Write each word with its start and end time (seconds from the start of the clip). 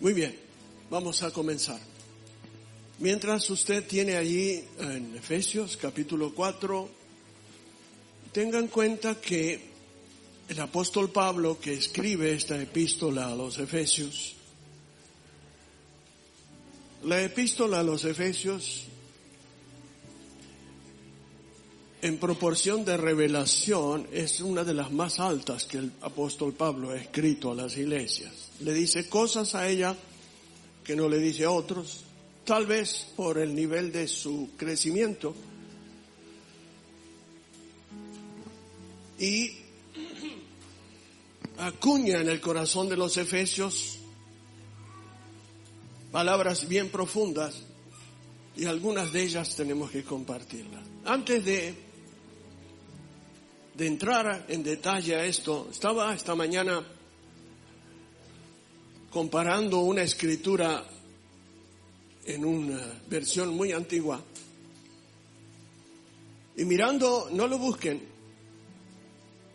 Muy 0.00 0.14
bien, 0.14 0.34
vamos 0.88 1.22
a 1.22 1.30
comenzar. 1.30 1.78
Mientras 3.00 3.50
usted 3.50 3.86
tiene 3.86 4.16
allí 4.16 4.64
en 4.78 5.14
Efesios 5.14 5.76
capítulo 5.76 6.34
4, 6.34 6.88
tenga 8.32 8.58
en 8.58 8.68
cuenta 8.68 9.20
que 9.20 9.60
el 10.48 10.58
apóstol 10.58 11.10
Pablo 11.10 11.60
que 11.60 11.74
escribe 11.74 12.32
esta 12.32 12.58
epístola 12.58 13.26
a 13.26 13.34
los 13.34 13.58
Efesios, 13.58 14.36
la 17.04 17.20
epístola 17.20 17.80
a 17.80 17.82
los 17.82 18.06
Efesios 18.06 18.84
en 22.02 22.18
proporción 22.18 22.84
de 22.84 22.96
revelación 22.96 24.06
es 24.12 24.40
una 24.40 24.64
de 24.64 24.74
las 24.74 24.90
más 24.90 25.20
altas 25.20 25.66
que 25.66 25.78
el 25.78 25.92
apóstol 26.00 26.54
Pablo 26.54 26.90
ha 26.90 26.96
escrito 26.96 27.52
a 27.52 27.54
las 27.54 27.76
iglesias. 27.76 28.32
Le 28.60 28.72
dice 28.72 29.08
cosas 29.08 29.54
a 29.54 29.68
ella 29.68 29.96
que 30.84 30.96
no 30.96 31.08
le 31.08 31.18
dice 31.18 31.44
a 31.44 31.50
otros, 31.50 32.04
tal 32.44 32.66
vez 32.66 33.06
por 33.16 33.38
el 33.38 33.54
nivel 33.54 33.92
de 33.92 34.08
su 34.08 34.50
crecimiento. 34.56 35.34
Y 39.18 39.50
acuña 41.58 42.20
en 42.20 42.28
el 42.30 42.40
corazón 42.40 42.88
de 42.88 42.96
los 42.96 43.18
efesios 43.18 43.98
palabras 46.10 46.66
bien 46.66 46.88
profundas 46.88 47.62
y 48.56 48.64
algunas 48.64 49.12
de 49.12 49.22
ellas 49.22 49.54
tenemos 49.54 49.90
que 49.90 50.02
compartirlas. 50.02 50.82
Antes 51.04 51.44
de, 51.44 51.89
de 53.74 53.86
entrar 53.86 54.46
en 54.48 54.62
detalle 54.62 55.16
a 55.16 55.24
esto, 55.24 55.68
estaba 55.70 56.14
esta 56.14 56.34
mañana 56.34 56.84
comparando 59.10 59.80
una 59.80 60.02
escritura 60.02 60.84
en 62.24 62.44
una 62.44 63.00
versión 63.08 63.54
muy 63.56 63.72
antigua 63.72 64.22
y 66.56 66.64
mirando, 66.64 67.28
no 67.32 67.46
lo 67.46 67.58
busquen, 67.58 68.02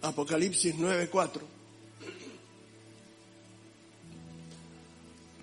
Apocalipsis 0.02 0.76
9:4. 0.76 1.42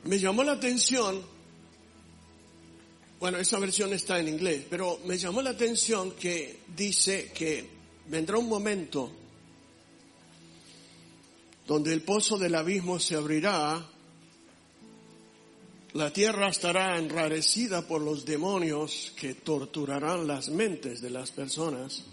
Me 0.04 0.18
llamó 0.18 0.42
la 0.42 0.52
atención, 0.52 1.22
bueno, 3.20 3.38
esa 3.38 3.60
versión 3.60 3.92
está 3.92 4.18
en 4.18 4.28
inglés, 4.28 4.66
pero 4.68 4.98
me 5.04 5.16
llamó 5.16 5.40
la 5.42 5.50
atención 5.50 6.12
que 6.12 6.62
dice 6.76 7.30
que 7.32 7.81
vendrá 8.08 8.38
un 8.38 8.48
momento 8.48 9.10
donde 11.66 11.92
el 11.92 12.02
pozo 12.02 12.38
del 12.38 12.54
abismo 12.54 12.98
se 12.98 13.16
abrirá 13.16 13.88
la 15.94 16.10
tierra 16.10 16.48
estará 16.48 16.96
enrarecida 16.96 17.86
por 17.86 18.00
los 18.00 18.24
demonios 18.24 19.12
que 19.14 19.34
torturarán 19.34 20.26
las 20.26 20.48
mentes 20.48 21.02
de 21.02 21.10
las 21.10 21.30
personas. 21.30 22.04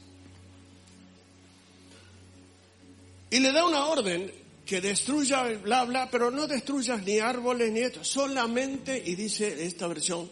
Y 3.32 3.40
le 3.40 3.54
da 3.54 3.66
una 3.66 3.86
orden 3.86 4.32
que 4.66 4.82
destruya, 4.82 5.44
bla, 5.64 5.86
bla, 5.86 6.10
pero 6.12 6.30
no 6.30 6.46
destruyas 6.46 7.04
ni 7.04 7.20
árboles 7.20 7.72
ni 7.72 7.80
esto, 7.80 8.04
solamente, 8.04 9.02
y 9.06 9.16
dice 9.16 9.66
esta 9.66 9.88
versión, 9.88 10.30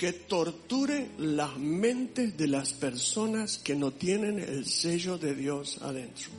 que 0.00 0.14
torture 0.14 1.10
las 1.18 1.58
mentes 1.58 2.34
de 2.34 2.46
las 2.46 2.72
personas 2.72 3.58
que 3.58 3.76
no 3.76 3.92
tienen 3.92 4.38
el 4.38 4.64
sello 4.64 5.18
de 5.18 5.34
Dios 5.34 5.76
adentro. 5.82 6.30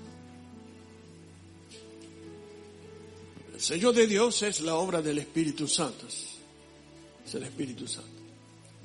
El 3.53 3.61
sello 3.61 3.93
de 3.93 4.07
Dios 4.07 4.41
es 4.41 4.61
la 4.61 4.77
obra 4.77 5.03
del 5.03 5.19
Espíritu 5.19 5.67
Santo. 5.67 6.07
Es 6.07 7.35
el 7.35 7.43
Espíritu 7.43 7.87
Santo. 7.87 8.09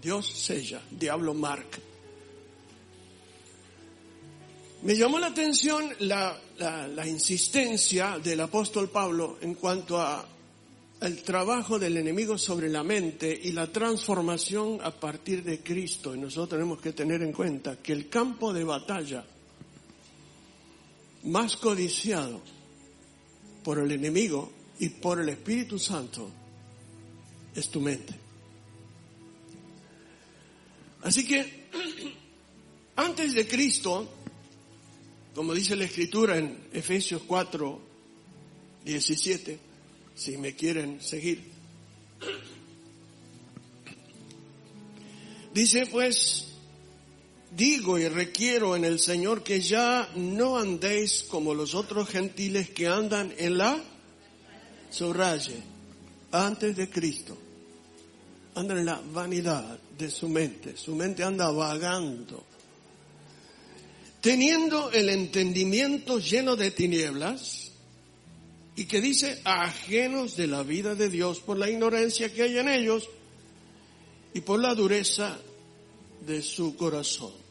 Dios 0.02 0.30
sella, 0.30 0.82
diablo 0.90 1.32
marca. 1.32 1.78
Me 4.82 4.94
llamó 4.94 5.18
la 5.18 5.28
atención 5.28 5.90
la, 6.00 6.38
la, 6.58 7.06
insistencia 7.06 8.18
del 8.18 8.42
apóstol 8.42 8.90
Pablo 8.90 9.38
en 9.40 9.54
cuanto 9.54 9.98
a 9.98 10.35
el 11.00 11.22
trabajo 11.22 11.78
del 11.78 11.96
enemigo 11.98 12.38
sobre 12.38 12.68
la 12.68 12.82
mente 12.82 13.38
y 13.42 13.52
la 13.52 13.70
transformación 13.70 14.78
a 14.82 14.90
partir 14.90 15.42
de 15.42 15.60
Cristo. 15.60 16.14
Y 16.14 16.18
nosotros 16.18 16.58
tenemos 16.58 16.80
que 16.80 16.92
tener 16.92 17.22
en 17.22 17.32
cuenta 17.32 17.76
que 17.76 17.92
el 17.92 18.08
campo 18.08 18.52
de 18.52 18.64
batalla 18.64 19.24
más 21.24 21.56
codiciado 21.56 22.40
por 23.62 23.78
el 23.78 23.92
enemigo 23.92 24.52
y 24.78 24.88
por 24.88 25.20
el 25.20 25.28
Espíritu 25.28 25.78
Santo 25.78 26.30
es 27.54 27.68
tu 27.68 27.80
mente. 27.80 28.14
Así 31.02 31.26
que 31.26 31.66
antes 32.96 33.34
de 33.34 33.46
Cristo, 33.46 34.08
como 35.34 35.52
dice 35.52 35.76
la 35.76 35.84
Escritura 35.84 36.38
en 36.38 36.68
Efesios 36.72 37.22
4, 37.26 37.80
17, 38.84 39.65
si 40.16 40.38
me 40.38 40.54
quieren 40.56 41.00
seguir, 41.00 41.44
dice 45.54 45.86
pues, 45.86 46.46
digo 47.54 47.98
y 47.98 48.08
requiero 48.08 48.74
en 48.74 48.84
el 48.84 48.98
Señor 48.98 49.44
que 49.44 49.60
ya 49.60 50.08
no 50.16 50.58
andéis 50.58 51.24
como 51.28 51.54
los 51.54 51.74
otros 51.74 52.08
gentiles 52.08 52.70
que 52.70 52.88
andan 52.88 53.32
en 53.36 53.58
la 53.58 53.80
subraye, 54.90 55.62
antes 56.32 56.74
de 56.76 56.88
Cristo, 56.88 57.36
anda 58.54 58.74
en 58.74 58.86
la 58.86 59.00
vanidad 59.12 59.78
de 59.98 60.10
su 60.10 60.28
mente, 60.28 60.76
su 60.76 60.94
mente 60.94 61.22
anda 61.22 61.50
vagando, 61.50 62.44
teniendo 64.20 64.90
el 64.92 65.10
entendimiento 65.10 66.18
lleno 66.18 66.56
de 66.56 66.70
tinieblas, 66.70 67.65
y 68.76 68.84
que 68.84 69.00
dice 69.00 69.40
ajenos 69.44 70.36
de 70.36 70.46
la 70.46 70.62
vida 70.62 70.94
de 70.94 71.08
Dios 71.08 71.40
por 71.40 71.58
la 71.58 71.70
ignorancia 71.70 72.32
que 72.32 72.42
hay 72.42 72.58
en 72.58 72.68
ellos 72.68 73.08
y 74.34 74.42
por 74.42 74.60
la 74.60 74.74
dureza 74.74 75.38
de 76.26 76.42
su 76.42 76.76
corazón 76.76 77.46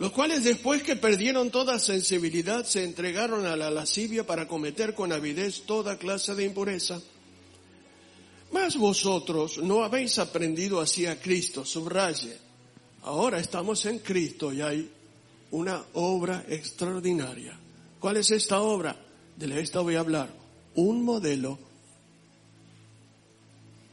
los 0.00 0.12
cuales 0.12 0.44
después 0.44 0.82
que 0.82 0.96
perdieron 0.96 1.50
toda 1.50 1.78
sensibilidad 1.78 2.64
se 2.64 2.84
entregaron 2.84 3.44
a 3.44 3.54
la 3.54 3.70
lascivia 3.70 4.26
para 4.26 4.48
cometer 4.48 4.94
con 4.94 5.12
avidez 5.12 5.64
toda 5.66 5.98
clase 5.98 6.34
de 6.34 6.46
impureza. 6.46 6.98
Mas 8.50 8.78
vosotros 8.78 9.58
no 9.58 9.84
habéis 9.84 10.18
aprendido 10.18 10.80
así 10.80 11.04
a 11.04 11.20
Cristo, 11.20 11.66
subraye. 11.66 12.34
Ahora 13.02 13.40
estamos 13.40 13.84
en 13.84 13.98
Cristo 13.98 14.54
y 14.54 14.62
hay 14.62 14.90
una 15.50 15.84
obra 15.92 16.46
extraordinaria. 16.48 17.60
¿Cuál 18.00 18.16
es 18.16 18.30
esta 18.30 18.62
obra? 18.62 18.96
De 19.40 19.58
esta 19.58 19.80
voy 19.80 19.96
a 19.96 20.00
hablar. 20.00 20.28
Un 20.74 21.02
modelo, 21.02 21.58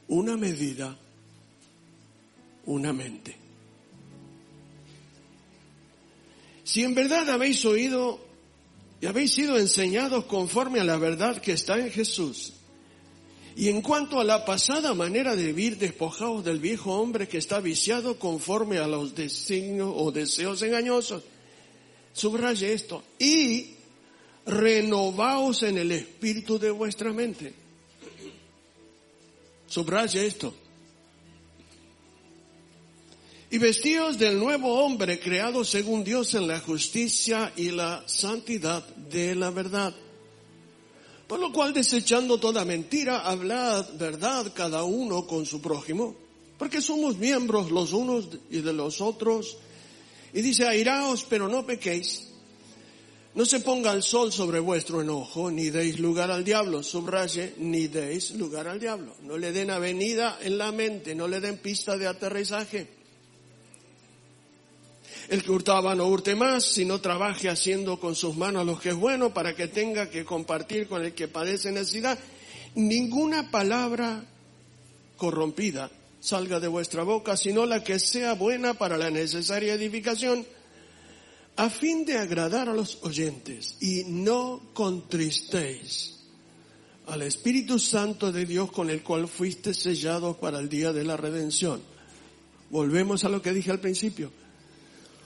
una 0.09 0.35
medida, 0.35 0.97
una 2.65 2.91
mente. 2.91 3.33
Si 6.65 6.83
en 6.83 6.93
verdad 6.93 7.29
habéis 7.29 7.63
oído 7.63 8.19
y 8.99 9.05
habéis 9.05 9.35
sido 9.35 9.57
enseñados 9.57 10.25
conforme 10.25 10.81
a 10.81 10.83
la 10.83 10.97
verdad 10.97 11.41
que 11.41 11.53
está 11.53 11.79
en 11.79 11.91
Jesús, 11.91 12.51
y 13.55 13.69
en 13.69 13.81
cuanto 13.81 14.19
a 14.19 14.25
la 14.25 14.43
pasada 14.43 14.93
manera 14.93 15.37
de 15.37 15.45
vivir, 15.45 15.77
despojados 15.77 16.43
del 16.43 16.59
viejo 16.59 16.93
hombre 16.99 17.29
que 17.29 17.37
está 17.37 17.61
viciado 17.61 18.19
conforme 18.19 18.79
a 18.79 18.87
los 18.87 19.15
designios 19.15 19.93
o 19.95 20.11
deseos 20.11 20.61
engañosos, 20.61 21.23
subraye 22.11 22.73
esto, 22.73 23.01
y 23.17 23.76
renovaos 24.47 25.63
en 25.63 25.77
el 25.77 25.91
espíritu 25.91 26.57
de 26.57 26.71
vuestra 26.71 27.11
mente. 27.13 27.53
Subraye 29.67 30.25
esto 30.25 30.53
y 33.49 33.57
vestidos 33.59 34.17
del 34.17 34.37
nuevo 34.37 34.83
hombre 34.83 35.19
creado 35.19 35.63
según 35.63 36.03
Dios 36.03 36.33
en 36.33 36.47
la 36.47 36.59
justicia 36.59 37.53
y 37.55 37.71
la 37.71 38.03
santidad 38.05 38.85
de 38.95 39.35
la 39.35 39.51
verdad. 39.51 39.95
Por 41.27 41.39
lo 41.39 41.51
cual, 41.51 41.73
desechando 41.73 42.39
toda 42.39 42.65
mentira, 42.65 43.19
hablad 43.19 43.85
verdad 43.97 44.51
cada 44.53 44.83
uno 44.83 45.27
con 45.27 45.45
su 45.45 45.61
prójimo, 45.61 46.15
porque 46.57 46.81
somos 46.81 47.17
miembros 47.17 47.71
los 47.71 47.93
unos 47.93 48.27
y 48.49 48.59
de 48.59 48.73
los 48.73 49.01
otros. 49.01 49.57
Y 50.33 50.41
dice, 50.41 50.67
airaos, 50.67 51.25
pero 51.29 51.47
no 51.47 51.65
pequéis. 51.65 52.26
No 53.37 53.45
se 53.45 53.59
ponga 53.59 53.91
el 53.93 54.01
sol 54.01 54.31
sobre 54.33 54.59
vuestro 54.59 54.99
enojo, 54.99 55.51
ni 55.51 55.69
deis 55.69 55.99
lugar 55.99 56.31
al 56.31 56.43
diablo. 56.43 56.81
Subraye, 56.81 57.53
ni 57.59 57.87
deis 57.87 58.31
lugar 58.31 58.67
al 58.67 58.79
diablo. 58.79 59.13
No 59.21 59.37
le 59.37 59.51
den 59.51 59.69
avenida 59.69 60.39
en 60.41 60.57
la 60.57 60.71
mente, 60.71 61.13
no 61.13 61.27
le 61.27 61.39
den 61.39 61.59
pista 61.59 61.97
de 61.97 62.07
aterrizaje. 62.07 62.87
El 65.29 65.43
que 65.43 65.51
hurtaba 65.51 65.93
no 65.93 66.07
hurte 66.07 66.33
más, 66.33 66.63
sino 66.63 66.99
trabaje 66.99 67.47
haciendo 67.47 67.99
con 67.99 68.15
sus 68.15 68.35
manos 68.35 68.65
lo 68.65 68.79
que 68.79 68.89
es 68.89 68.95
bueno 68.95 69.31
para 69.31 69.55
que 69.55 69.67
tenga 69.67 70.09
que 70.09 70.25
compartir 70.25 70.87
con 70.87 71.05
el 71.05 71.13
que 71.13 71.27
padece 71.27 71.71
necesidad. 71.71 72.17
ninguna 72.73 73.51
palabra 73.51 74.25
corrompida 75.15 75.91
salga 76.19 76.59
de 76.59 76.69
vuestra 76.69 77.03
boca, 77.03 77.37
sino 77.37 77.67
la 77.67 77.83
que 77.83 77.99
sea 77.99 78.33
buena 78.33 78.73
para 78.73 78.97
la 78.97 79.11
necesaria 79.11 79.75
edificación, 79.75 80.43
a 81.57 81.71
fin 81.71 82.05
de 82.05 82.17
agradar 82.19 82.69
a 82.69 82.73
los 82.73 83.03
oyentes, 83.03 83.77
y 83.81 84.03
no 84.05 84.61
contristéis 84.73 86.13
al 87.07 87.23
Espíritu 87.23 87.79
Santo 87.79 88.31
de 88.31 88.45
Dios 88.45 88.71
con 88.71 88.91
el 88.91 89.01
cual 89.01 89.27
fuiste 89.27 89.73
sellado 89.73 90.37
para 90.37 90.59
el 90.59 90.69
día 90.69 90.93
de 90.93 91.03
la 91.03 91.17
redención. 91.17 91.81
Volvemos 92.69 93.23
a 93.23 93.29
lo 93.29 93.41
que 93.41 93.53
dije 93.53 93.71
al 93.71 93.79
principio. 93.79 94.31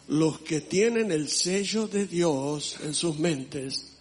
Los 0.08 0.40
que 0.40 0.62
tienen 0.62 1.12
el 1.12 1.28
sello 1.28 1.88
de 1.88 2.08
Dios 2.08 2.78
en 2.84 2.94
sus 2.94 3.20
mentes 3.20 3.98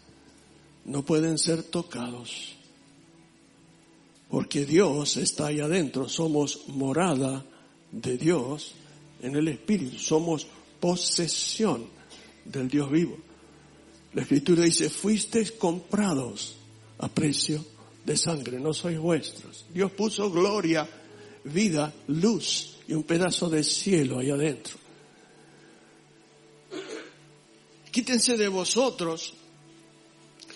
no 0.85 1.05
pueden 1.05 1.37
ser 1.37 1.65
tocados. 1.65 2.57
Porque 4.29 4.67
Dios 4.67 5.17
está 5.17 5.47
ahí 5.47 5.61
adentro. 5.61 6.09
Somos 6.09 6.69
morada 6.69 7.45
de 7.91 8.17
Dios 8.17 8.75
en 9.21 9.35
el 9.35 9.49
Espíritu. 9.49 9.99
Somos 9.99 10.47
posesión 10.79 12.00
del 12.45 12.69
Dios 12.69 12.91
vivo. 12.91 13.19
La 14.13 14.23
Escritura 14.23 14.65
dice, 14.65 14.91
fuisteis 14.91 15.53
comprados 15.53 16.57
a 16.99 17.09
precio 17.09 17.65
de 18.05 18.17
sangre, 18.17 18.59
no 18.59 18.73
sois 18.73 18.99
vuestros. 18.99 19.65
Dios 19.73 19.93
puso 19.93 20.31
gloria, 20.31 20.89
vida, 21.45 21.93
luz 22.09 22.79
y 22.89 22.95
un 22.95 23.05
pedazo 23.05 23.49
de 23.49 23.63
cielo 23.63 24.19
ahí 24.19 24.31
adentro. 24.31 24.79
Quítense 27.91 28.37
de 28.37 28.49
vosotros 28.49 29.35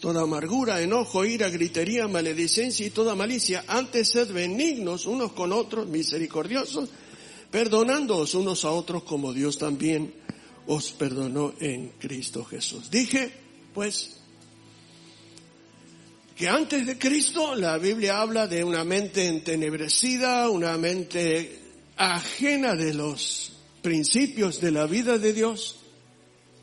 toda 0.00 0.22
amargura, 0.22 0.82
enojo, 0.82 1.24
ira, 1.24 1.48
gritería, 1.48 2.06
maledicencia 2.06 2.86
y 2.86 2.90
toda 2.90 3.14
malicia. 3.14 3.64
Antes 3.66 4.10
sed 4.10 4.32
benignos 4.32 5.06
unos 5.06 5.32
con 5.32 5.50
otros, 5.50 5.88
misericordiosos, 5.88 6.90
perdonándoos 7.50 8.34
unos 8.34 8.66
a 8.66 8.70
otros 8.70 9.04
como 9.04 9.32
Dios 9.32 9.56
también 9.56 10.12
os 10.66 10.92
perdonó 10.92 11.54
en 11.60 11.90
Cristo 11.98 12.44
Jesús. 12.44 12.90
Dije, 12.90 13.30
pues, 13.72 14.16
que 16.36 16.48
antes 16.48 16.86
de 16.86 16.98
Cristo 16.98 17.54
la 17.54 17.78
Biblia 17.78 18.20
habla 18.20 18.46
de 18.46 18.64
una 18.64 18.84
mente 18.84 19.28
entenebrecida, 19.28 20.48
una 20.50 20.76
mente 20.78 21.60
ajena 21.96 22.74
de 22.74 22.94
los 22.94 23.52
principios 23.82 24.60
de 24.60 24.72
la 24.72 24.86
vida 24.86 25.18
de 25.18 25.32
Dios. 25.32 25.76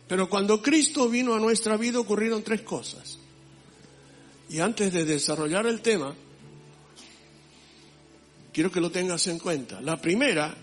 Pero 0.07 0.29
cuando 0.29 0.61
Cristo 0.61 1.07
vino 1.07 1.33
a 1.33 1.39
nuestra 1.39 1.77
vida 1.77 1.99
ocurrieron 1.99 2.43
tres 2.43 2.63
cosas. 2.63 3.17
Y 4.49 4.59
antes 4.59 4.91
de 4.91 5.05
desarrollar 5.05 5.65
el 5.67 5.79
tema, 5.79 6.13
quiero 8.51 8.69
que 8.69 8.81
lo 8.81 8.91
tengas 8.91 9.25
en 9.27 9.39
cuenta. 9.39 9.79
La 9.79 10.01
primera 10.01 10.53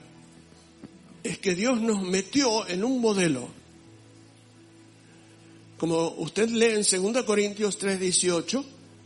es 1.23 1.39
que 1.39 1.55
Dios 1.55 1.81
nos 1.81 2.03
metió 2.03 2.67
en 2.69 2.85
un 2.85 3.01
modelo. 3.01 3.49
Como 5.79 6.09
usted 6.19 6.49
lee 6.49 6.75
en 6.81 7.13
2 7.15 7.25
Corintios 7.25 7.79
3:18, 7.79 8.65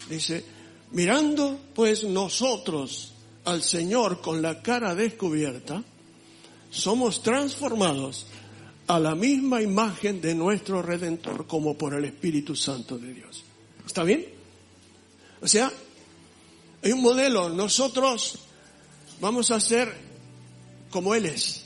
Dice, 0.08 0.44
mirando 0.92 1.58
pues 1.74 2.04
nosotros 2.04 3.12
al 3.44 3.62
Señor 3.62 4.20
con 4.20 4.42
la 4.42 4.62
cara 4.62 4.94
descubierta, 4.94 5.82
somos 6.70 7.22
transformados 7.22 8.26
a 8.86 8.98
la 8.98 9.14
misma 9.14 9.62
imagen 9.62 10.20
de 10.20 10.34
nuestro 10.34 10.82
Redentor 10.82 11.46
como 11.46 11.76
por 11.76 11.94
el 11.94 12.04
Espíritu 12.04 12.56
Santo 12.56 12.98
de 12.98 13.14
Dios. 13.14 13.44
¿Está 13.86 14.04
bien? 14.04 14.26
O 15.40 15.48
sea, 15.48 15.72
hay 16.82 16.92
un 16.92 17.02
modelo, 17.02 17.48
nosotros 17.48 18.38
vamos 19.20 19.50
a 19.50 19.60
ser 19.60 19.92
como 20.90 21.14
Él 21.14 21.26
es. 21.26 21.61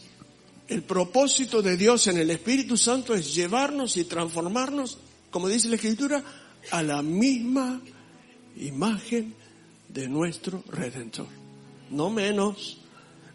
El 0.69 0.83
propósito 0.83 1.63
de 1.63 1.77
Dios 1.77 2.09
en 2.09 2.19
el 2.19 2.31
Espíritu 2.31 2.77
Santo 2.77 3.15
es 3.15 3.35
llevarnos 3.35 3.97
y 3.97 4.05
transformarnos, 4.05 4.99
como 5.31 5.49
dice 5.49 5.69
la 5.69 5.77
Escritura, 5.77 6.23
a 6.71 6.83
la 6.83 7.03
misma 7.03 7.81
imagen 8.57 9.35
de 9.89 10.09
nuestro 10.09 10.65
Redentor. 10.69 11.29
No 11.91 12.11
menos, 12.11 12.79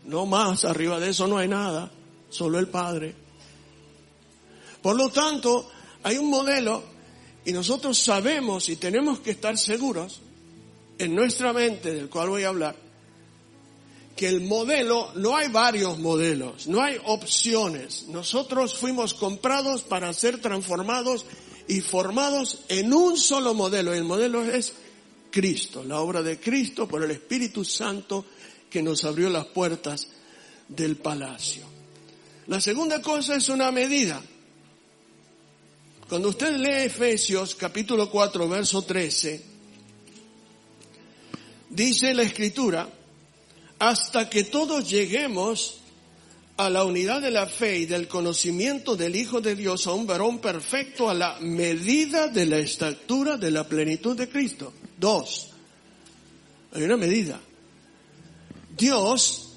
no 0.05 0.25
más, 0.25 0.65
arriba 0.65 0.99
de 0.99 1.09
eso 1.09 1.25
no 1.27 1.37
hay 1.37 1.47
nada, 1.47 1.89
solo 2.29 2.59
el 2.59 2.67
Padre. 2.67 3.15
Por 4.81 4.97
lo 4.97 5.09
tanto, 5.09 5.69
hay 6.03 6.17
un 6.17 6.29
modelo 6.29 6.83
y 7.45 7.53
nosotros 7.53 7.97
sabemos 7.97 8.67
y 8.67 8.75
tenemos 8.75 9.19
que 9.19 9.31
estar 9.31 9.57
seguros 9.57 10.19
en 10.97 11.15
nuestra 11.15 11.53
mente, 11.53 11.93
del 11.93 12.09
cual 12.09 12.29
voy 12.29 12.43
a 12.43 12.49
hablar, 12.49 12.75
que 14.15 14.27
el 14.27 14.41
modelo, 14.41 15.11
no 15.15 15.35
hay 15.35 15.47
varios 15.49 15.97
modelos, 15.99 16.67
no 16.67 16.81
hay 16.81 16.97
opciones. 17.05 18.07
Nosotros 18.07 18.77
fuimos 18.77 19.13
comprados 19.13 19.83
para 19.83 20.13
ser 20.13 20.39
transformados 20.39 21.25
y 21.67 21.81
formados 21.81 22.59
en 22.67 22.93
un 22.93 23.17
solo 23.17 23.53
modelo. 23.53 23.93
El 23.93 24.03
modelo 24.03 24.43
es 24.43 24.73
Cristo, 25.31 25.83
la 25.83 26.01
obra 26.01 26.21
de 26.21 26.39
Cristo 26.39 26.87
por 26.87 27.03
el 27.03 27.11
Espíritu 27.11 27.63
Santo 27.63 28.25
que 28.69 28.83
nos 28.83 29.03
abrió 29.05 29.29
las 29.29 29.47
puertas 29.47 30.07
del 30.67 30.97
palacio. 30.97 31.63
La 32.47 32.59
segunda 32.59 33.01
cosa 33.01 33.35
es 33.35 33.49
una 33.49 33.71
medida. 33.71 34.21
Cuando 36.09 36.29
usted 36.29 36.57
lee 36.57 36.85
Efesios 36.85 37.55
capítulo 37.55 38.09
4 38.09 38.49
verso 38.49 38.81
13, 38.81 39.41
dice 41.69 42.13
la 42.13 42.23
escritura, 42.23 42.89
hasta 43.81 44.29
que 44.29 44.43
todos 44.43 44.87
lleguemos 44.87 45.79
a 46.55 46.69
la 46.69 46.83
unidad 46.83 47.19
de 47.19 47.31
la 47.31 47.47
fe 47.47 47.79
y 47.79 47.85
del 47.87 48.07
conocimiento 48.07 48.95
del 48.95 49.15
Hijo 49.15 49.41
de 49.41 49.55
Dios, 49.55 49.87
a 49.87 49.93
un 49.93 50.05
varón 50.05 50.37
perfecto, 50.37 51.09
a 51.09 51.15
la 51.15 51.39
medida 51.39 52.27
de 52.27 52.45
la 52.45 52.59
estatura 52.59 53.37
de 53.37 53.49
la 53.49 53.67
plenitud 53.67 54.15
de 54.15 54.29
Cristo. 54.29 54.71
Dos, 54.99 55.49
hay 56.73 56.83
una 56.83 56.95
medida. 56.95 57.41
Dios 58.77 59.49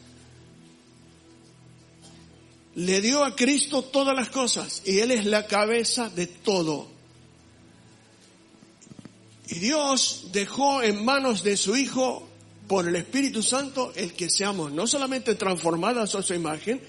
le 2.77 3.03
dio 3.03 3.25
a 3.25 3.37
Cristo 3.37 3.83
todas 3.83 4.17
las 4.17 4.31
cosas 4.31 4.81
y 4.87 5.01
Él 5.01 5.11
es 5.11 5.27
la 5.27 5.47
cabeza 5.47 6.09
de 6.09 6.29
todo. 6.29 6.89
Y 9.49 9.59
Dios 9.59 10.29
dejó 10.33 10.83
en 10.83 11.05
manos 11.05 11.43
de 11.43 11.59
su 11.59 11.77
Hijo 11.77 12.31
por 12.67 12.89
el 12.89 12.97
Espíritu 12.97 13.43
Santo 13.43 13.93
el 13.95 14.13
que 14.13 14.31
seamos 14.31 14.73
no 14.73 14.87
solamente 14.87 15.35
transformadas 15.35 16.15
a 16.15 16.23
su 16.23 16.35
imagen, 16.35 16.81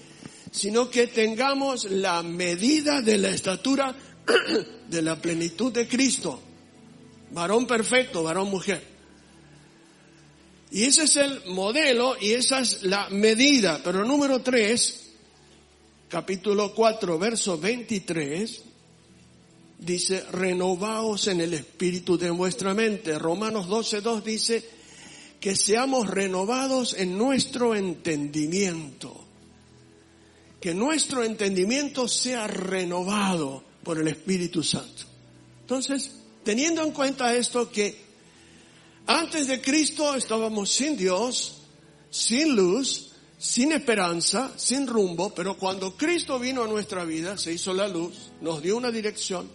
sino 0.50 0.90
que 0.90 1.06
tengamos 1.06 1.90
la 1.90 2.22
medida 2.22 3.02
de 3.02 3.18
la 3.18 3.28
estatura 3.28 3.94
de 4.88 5.02
la 5.02 5.20
plenitud 5.20 5.72
de 5.72 5.86
Cristo 5.86 6.42
varón 7.30 7.66
perfecto, 7.66 8.22
varón 8.22 8.48
mujer. 8.48 8.82
Y 10.70 10.84
ese 10.84 11.04
es 11.04 11.16
el 11.16 11.44
modelo 11.46 12.16
y 12.20 12.32
esa 12.32 12.60
es 12.60 12.82
la 12.82 13.08
medida. 13.10 13.80
Pero 13.82 14.04
número 14.04 14.40
3, 14.40 15.10
capítulo 16.08 16.74
4, 16.74 17.18
verso 17.18 17.58
23, 17.58 18.62
dice, 19.78 20.24
renovaos 20.32 21.28
en 21.28 21.40
el 21.40 21.54
espíritu 21.54 22.18
de 22.18 22.30
vuestra 22.30 22.74
mente. 22.74 23.18
Romanos 23.18 23.68
12, 23.68 24.00
2 24.00 24.24
dice, 24.24 24.68
que 25.40 25.56
seamos 25.56 26.08
renovados 26.08 26.94
en 26.94 27.16
nuestro 27.16 27.74
entendimiento. 27.74 29.24
Que 30.60 30.74
nuestro 30.74 31.22
entendimiento 31.22 32.08
sea 32.08 32.46
renovado 32.46 33.62
por 33.82 33.98
el 33.98 34.08
Espíritu 34.08 34.62
Santo. 34.62 35.04
Entonces, 35.60 36.12
teniendo 36.42 36.82
en 36.82 36.92
cuenta 36.92 37.34
esto 37.34 37.70
que 37.70 38.06
antes 39.06 39.46
de 39.46 39.60
Cristo 39.60 40.14
estábamos 40.16 40.70
sin 40.70 40.96
Dios, 40.96 41.58
sin 42.10 42.56
luz, 42.56 43.12
sin 43.38 43.72
esperanza, 43.72 44.52
sin 44.56 44.86
rumbo, 44.86 45.32
pero 45.34 45.56
cuando 45.56 45.96
Cristo 45.96 46.38
vino 46.38 46.64
a 46.64 46.68
nuestra 46.68 47.04
vida, 47.04 47.36
se 47.36 47.52
hizo 47.52 47.72
la 47.74 47.86
luz, 47.86 48.32
nos 48.40 48.62
dio 48.62 48.76
una 48.76 48.90
dirección, 48.90 49.48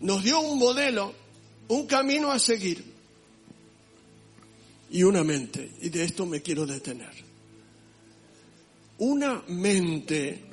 nos 0.00 0.24
dio 0.24 0.40
un 0.40 0.58
modelo, 0.58 1.12
un 1.68 1.86
camino 1.86 2.32
a 2.32 2.38
seguir 2.38 2.97
y 4.90 5.02
una 5.02 5.24
mente. 5.24 5.72
Y 5.80 5.88
de 5.88 6.04
esto 6.04 6.26
me 6.26 6.42
quiero 6.42 6.66
detener. 6.66 7.12
Una 8.98 9.42
mente 9.48 10.48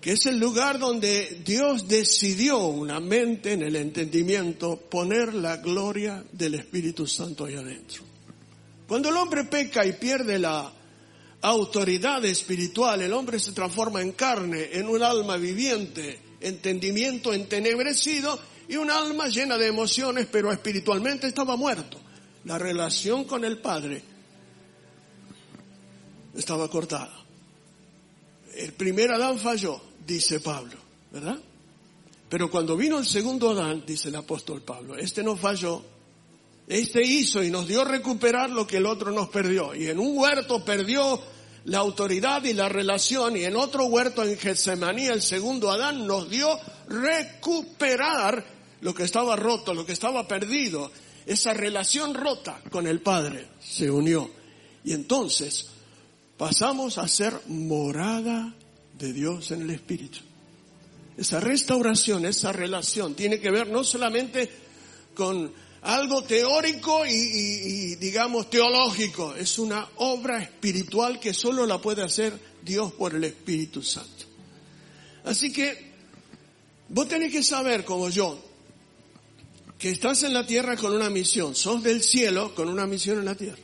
que 0.00 0.12
es 0.12 0.26
el 0.26 0.38
lugar 0.38 0.78
donde 0.78 1.42
Dios 1.44 1.88
decidió 1.88 2.66
una 2.66 3.00
mente 3.00 3.52
en 3.52 3.62
el 3.62 3.76
entendimiento 3.76 4.76
poner 4.76 5.34
la 5.34 5.56
gloria 5.56 6.24
del 6.32 6.54
Espíritu 6.54 7.06
Santo 7.06 7.44
ahí 7.44 7.54
adentro. 7.54 8.04
Cuando 8.86 9.08
el 9.08 9.16
hombre 9.16 9.44
peca 9.44 9.84
y 9.84 9.92
pierde 9.94 10.38
la 10.38 10.72
autoridad 11.42 12.24
espiritual, 12.24 13.02
el 13.02 13.12
hombre 13.12 13.38
se 13.38 13.52
transforma 13.52 14.00
en 14.00 14.12
carne, 14.12 14.70
en 14.72 14.88
un 14.88 15.02
alma 15.02 15.36
viviente, 15.36 16.18
entendimiento 16.40 17.34
entenebrecido 17.34 18.38
y 18.68 18.76
un 18.76 18.90
alma 18.90 19.28
llena 19.28 19.58
de 19.58 19.66
emociones, 19.66 20.28
pero 20.30 20.52
espiritualmente 20.52 21.26
estaba 21.26 21.56
muerto. 21.56 21.97
La 22.48 22.56
relación 22.56 23.24
con 23.24 23.44
el 23.44 23.58
Padre 23.58 24.02
estaba 26.34 26.70
cortada. 26.70 27.12
El 28.54 28.72
primer 28.72 29.12
Adán 29.12 29.38
falló, 29.38 29.78
dice 30.06 30.40
Pablo, 30.40 30.76
¿verdad? 31.12 31.38
Pero 32.30 32.50
cuando 32.50 32.74
vino 32.74 32.98
el 32.98 33.04
segundo 33.04 33.50
Adán, 33.50 33.84
dice 33.86 34.08
el 34.08 34.14
apóstol 34.14 34.62
Pablo, 34.62 34.96
este 34.96 35.22
no 35.22 35.36
falló, 35.36 35.84
este 36.66 37.02
hizo 37.02 37.44
y 37.44 37.50
nos 37.50 37.68
dio 37.68 37.84
recuperar 37.84 38.48
lo 38.48 38.66
que 38.66 38.78
el 38.78 38.86
otro 38.86 39.12
nos 39.12 39.28
perdió. 39.28 39.74
Y 39.74 39.88
en 39.88 39.98
un 39.98 40.16
huerto 40.16 40.64
perdió 40.64 41.20
la 41.66 41.78
autoridad 41.80 42.42
y 42.44 42.54
la 42.54 42.70
relación 42.70 43.36
y 43.36 43.44
en 43.44 43.56
otro 43.56 43.84
huerto 43.84 44.24
en 44.24 44.38
Getsemaní 44.38 45.04
el 45.04 45.20
segundo 45.20 45.70
Adán 45.70 46.06
nos 46.06 46.30
dio 46.30 46.48
recuperar 46.88 48.42
lo 48.80 48.94
que 48.94 49.02
estaba 49.02 49.36
roto, 49.36 49.74
lo 49.74 49.84
que 49.84 49.92
estaba 49.92 50.26
perdido. 50.26 50.90
Esa 51.28 51.52
relación 51.52 52.14
rota 52.14 52.58
con 52.70 52.86
el 52.86 53.02
Padre 53.02 53.48
se 53.60 53.90
unió. 53.90 54.30
Y 54.82 54.94
entonces 54.94 55.66
pasamos 56.38 56.96
a 56.96 57.06
ser 57.06 57.38
morada 57.48 58.54
de 58.98 59.12
Dios 59.12 59.50
en 59.50 59.60
el 59.60 59.70
Espíritu. 59.70 60.20
Esa 61.18 61.38
restauración, 61.38 62.24
esa 62.24 62.50
relación 62.50 63.14
tiene 63.14 63.40
que 63.40 63.50
ver 63.50 63.68
no 63.68 63.84
solamente 63.84 64.48
con 65.14 65.52
algo 65.82 66.22
teórico 66.22 67.04
y, 67.04 67.96
digamos 67.96 68.48
teológico, 68.48 69.34
es 69.34 69.58
una 69.58 69.86
obra 69.96 70.42
espiritual 70.42 71.20
que 71.20 71.34
solo 71.34 71.66
la 71.66 71.78
puede 71.78 72.02
hacer 72.02 72.32
Dios 72.62 72.94
por 72.94 73.14
el 73.14 73.24
Espíritu 73.24 73.82
Santo. 73.82 74.24
Así 75.24 75.52
que 75.52 75.92
vos 76.88 77.06
tenés 77.06 77.30
que 77.30 77.42
saber, 77.42 77.84
como 77.84 78.08
yo, 78.08 78.47
que 79.78 79.90
estás 79.90 80.24
en 80.24 80.34
la 80.34 80.44
tierra 80.44 80.76
con 80.76 80.92
una 80.92 81.08
misión, 81.08 81.54
sos 81.54 81.82
del 81.82 82.02
cielo 82.02 82.54
con 82.54 82.68
una 82.68 82.86
misión 82.86 83.18
en 83.18 83.24
la 83.24 83.36
tierra. 83.36 83.62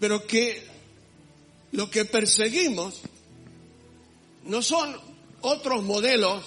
Pero 0.00 0.26
que 0.26 0.66
lo 1.72 1.88
que 1.88 2.04
perseguimos 2.04 3.00
no 4.44 4.62
son 4.62 4.96
otros 5.42 5.84
modelos, 5.84 6.42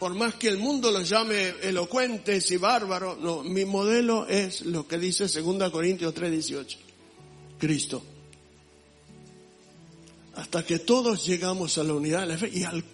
por 0.00 0.14
más 0.14 0.34
que 0.34 0.48
el 0.48 0.58
mundo 0.58 0.90
los 0.90 1.08
llame 1.08 1.54
elocuentes 1.62 2.50
y 2.50 2.56
bárbaros, 2.56 3.18
no, 3.18 3.44
mi 3.44 3.64
modelo 3.64 4.26
es 4.26 4.62
lo 4.62 4.88
que 4.88 4.98
dice 4.98 5.28
2 5.28 5.70
Corintios 5.70 6.12
3:18, 6.12 6.76
Cristo. 7.58 8.02
Hasta 10.34 10.64
que 10.64 10.80
todos 10.80 11.24
llegamos 11.24 11.78
a 11.78 11.84
la 11.84 11.92
unidad 11.92 12.22
de 12.22 12.26
la 12.26 12.38
fe 12.38 12.50
y 12.52 12.64
al 12.64 12.84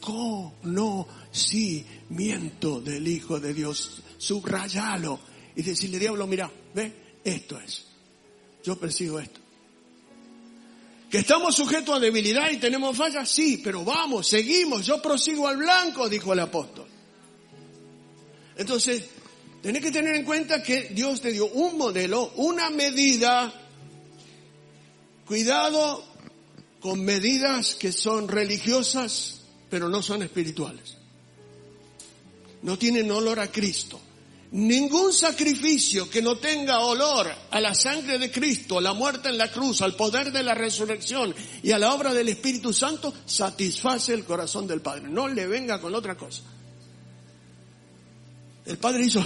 conocimiento 1.29 2.81
del 2.81 3.07
Hijo 3.07 3.39
de 3.39 3.55
Dios, 3.55 4.03
subrayalo 4.17 5.21
y 5.55 5.63
decirle, 5.63 5.99
diablo, 5.99 6.27
mira, 6.27 6.51
ve, 6.75 6.93
esto 7.25 7.59
es. 7.61 7.87
Yo 8.65 8.79
persigo 8.79 9.19
esto. 9.21 9.41
Que 11.11 11.19
estamos 11.19 11.55
sujetos 11.55 11.97
a 11.97 12.01
debilidad 12.01 12.51
y 12.51 12.59
tenemos 12.59 12.97
fallas, 12.97 13.29
sí, 13.29 13.61
pero 13.63 13.85
vamos, 13.85 14.27
seguimos, 14.27 14.85
yo 14.85 15.01
prosigo 15.01 15.49
al 15.49 15.57
blanco, 15.57 16.09
dijo 16.09 16.33
el 16.33 16.41
apóstol. 16.41 16.87
Entonces, 18.57 19.05
tenés 19.63 19.83
que 19.83 19.91
tener 19.91 20.15
en 20.15 20.25
cuenta 20.25 20.63
que 20.63 20.89
Dios 20.91 21.21
te 21.21 21.33
dio 21.33 21.47
un 21.47 21.79
modelo, 21.79 22.33
una 22.37 22.69
medida, 22.69 23.53
cuidado 25.25 26.05
con 26.81 27.03
medidas 27.05 27.75
que 27.75 27.91
son 27.91 28.29
religiosas, 28.29 29.41
pero 29.71 29.89
no 29.89 30.03
son 30.03 30.23
espirituales. 30.23 30.98
No 32.63 32.79
tienen 32.79 33.11
olor 33.11 33.41
a 33.41 33.51
Cristo. 33.51 34.01
Ningún 34.51 35.13
sacrificio 35.13 36.09
que 36.09 36.23
no 36.23 36.39
tenga 36.39 36.81
olor 36.81 37.31
a 37.51 37.61
la 37.61 37.75
sangre 37.75 38.19
de 38.19 38.31
Cristo, 38.31 38.79
a 38.79 38.81
la 38.81 38.95
muerte 38.95 39.29
en 39.29 39.37
la 39.37 39.53
cruz, 39.53 39.83
al 39.83 39.95
poder 39.95 40.33
de 40.33 40.43
la 40.43 40.55
resurrección 40.55 41.35
y 41.63 41.73
a 41.73 41.79
la 41.79 41.93
obra 41.93 42.15
del 42.15 42.31
Espíritu 42.31 42.73
Santo 42.73 43.13
satisface 43.27 44.15
el 44.15 44.25
corazón 44.25 44.67
del 44.67 44.81
Padre. 44.81 45.09
No 45.09 45.29
le 45.29 45.47
venga 45.47 45.81
con 45.81 45.95
otra 45.95 46.17
cosa. 46.17 46.43
El 48.65 48.79
Padre 48.79 49.05
hizo 49.05 49.21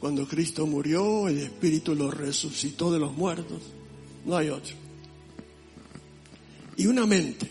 cuando 0.00 0.26
Cristo 0.26 0.66
murió, 0.66 1.28
el 1.28 1.38
Espíritu 1.38 1.94
lo 1.94 2.10
resucitó 2.10 2.90
de 2.90 2.98
los 2.98 3.12
muertos. 3.12 3.60
No 4.24 4.34
hay 4.34 4.48
otro. 4.48 4.74
Y 6.78 6.86
una 6.86 7.04
mente. 7.04 7.50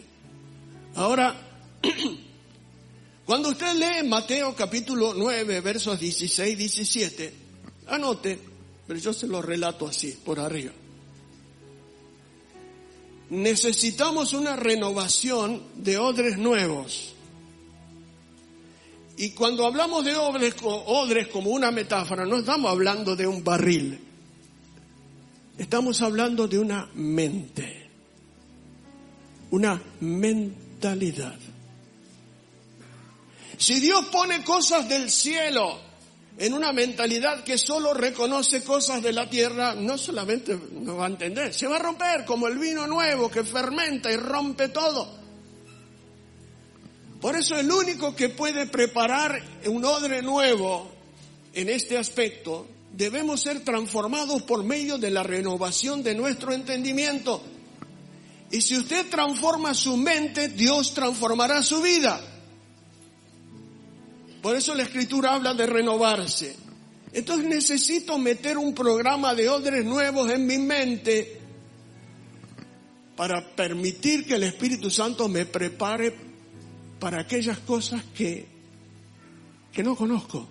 Ahora, 0.96 1.36
Cuando 3.26 3.50
usted 3.50 3.74
lee 3.74 4.08
Mateo 4.08 4.56
capítulo 4.56 5.16
9, 5.16 5.62
versos 5.62 6.00
16, 6.00 6.58
17, 6.58 7.34
anote, 7.88 8.40
pero 8.86 9.00
yo 9.00 9.14
se 9.14 9.26
lo 9.26 9.42
relato 9.42 9.88
así, 9.88 10.12
por 10.24 10.40
arriba. 10.40 10.72
Necesitamos 13.32 14.34
una 14.34 14.56
renovación 14.56 15.64
de 15.76 15.98
odres 15.98 16.38
nuevos. 16.38 17.16
Y 19.18 19.32
cuando 19.32 19.66
hablamos 19.66 20.06
de 20.06 20.16
odres, 20.16 20.56
odres 20.62 21.28
como 21.30 21.50
una 21.50 21.72
metáfora, 21.72 22.26
no 22.26 22.38
estamos 22.38 22.70
hablando 22.70 23.16
de 23.16 23.26
un 23.26 23.44
barril. 23.44 24.00
Estamos 25.58 26.00
hablando 26.04 26.48
de 26.48 26.60
una 26.60 26.90
mente. 26.94 27.90
Una 29.50 29.82
mentalidad. 30.02 31.40
Si 33.58 33.80
Dios 33.80 34.06
pone 34.06 34.44
cosas 34.44 34.88
del 34.90 35.10
cielo 35.10 35.80
en 36.38 36.54
una 36.54 36.74
mentalidad 36.74 37.44
que 37.44 37.58
solo 37.58 37.94
reconoce 37.94 38.64
cosas 38.64 39.02
de 39.02 39.14
la 39.14 39.30
tierra, 39.30 39.74
no 39.76 39.98
solamente 39.98 40.60
no 40.72 40.98
va 40.98 41.06
a 41.06 41.10
entender, 41.10 41.54
se 41.54 41.68
va 41.68 41.78
a 41.78 41.80
romper 41.80 42.26
como 42.26 42.48
el 42.48 42.58
vino 42.58 42.86
nuevo 42.88 43.30
que 43.30 43.44
fermenta 43.44 44.12
y 44.12 44.18
rompe 44.18 44.70
todo. 44.70 45.10
Por 47.22 47.36
eso 47.36 47.58
el 47.58 47.72
único 47.72 48.16
que 48.16 48.30
puede 48.30 48.68
preparar 48.68 49.42
un 49.66 49.86
odre 49.86 50.22
nuevo 50.22 50.92
en 51.54 51.70
este 51.70 51.98
aspecto, 51.98 52.68
debemos 52.92 53.42
ser 53.42 53.62
transformados 53.64 54.42
por 54.44 54.64
medio 54.64 54.98
de 54.98 55.10
la 55.10 55.24
renovación 55.24 56.04
de 56.04 56.16
nuestro 56.16 56.52
entendimiento. 56.52 57.42
Y 58.52 58.62
si 58.62 58.78
usted 58.78 59.10
transforma 59.10 59.74
su 59.74 59.96
mente, 59.96 60.50
Dios 60.50 60.94
transformará 60.94 61.64
su 61.64 61.82
vida. 61.82 62.35
Por 64.46 64.56
eso 64.56 64.76
la 64.76 64.84
escritura 64.84 65.34
habla 65.34 65.56
de 65.56 65.66
renovarse. 65.66 66.56
Entonces 67.14 67.48
necesito 67.48 68.20
meter 68.20 68.60
un 68.60 68.76
programa 68.76 69.34
de 69.34 69.50
odres 69.50 69.84
nuevos 69.84 70.30
en 70.30 70.46
mi 70.46 70.60
mente 70.60 71.40
para 73.16 73.56
permitir 73.56 74.24
que 74.24 74.36
el 74.36 74.44
Espíritu 74.44 74.92
Santo 74.92 75.28
me 75.28 75.48
prepare 75.48 76.14
para 77.00 77.22
aquellas 77.22 77.58
cosas 77.58 78.04
que, 78.16 78.46
que 79.74 79.82
no 79.82 79.96
conozco. 79.96 80.48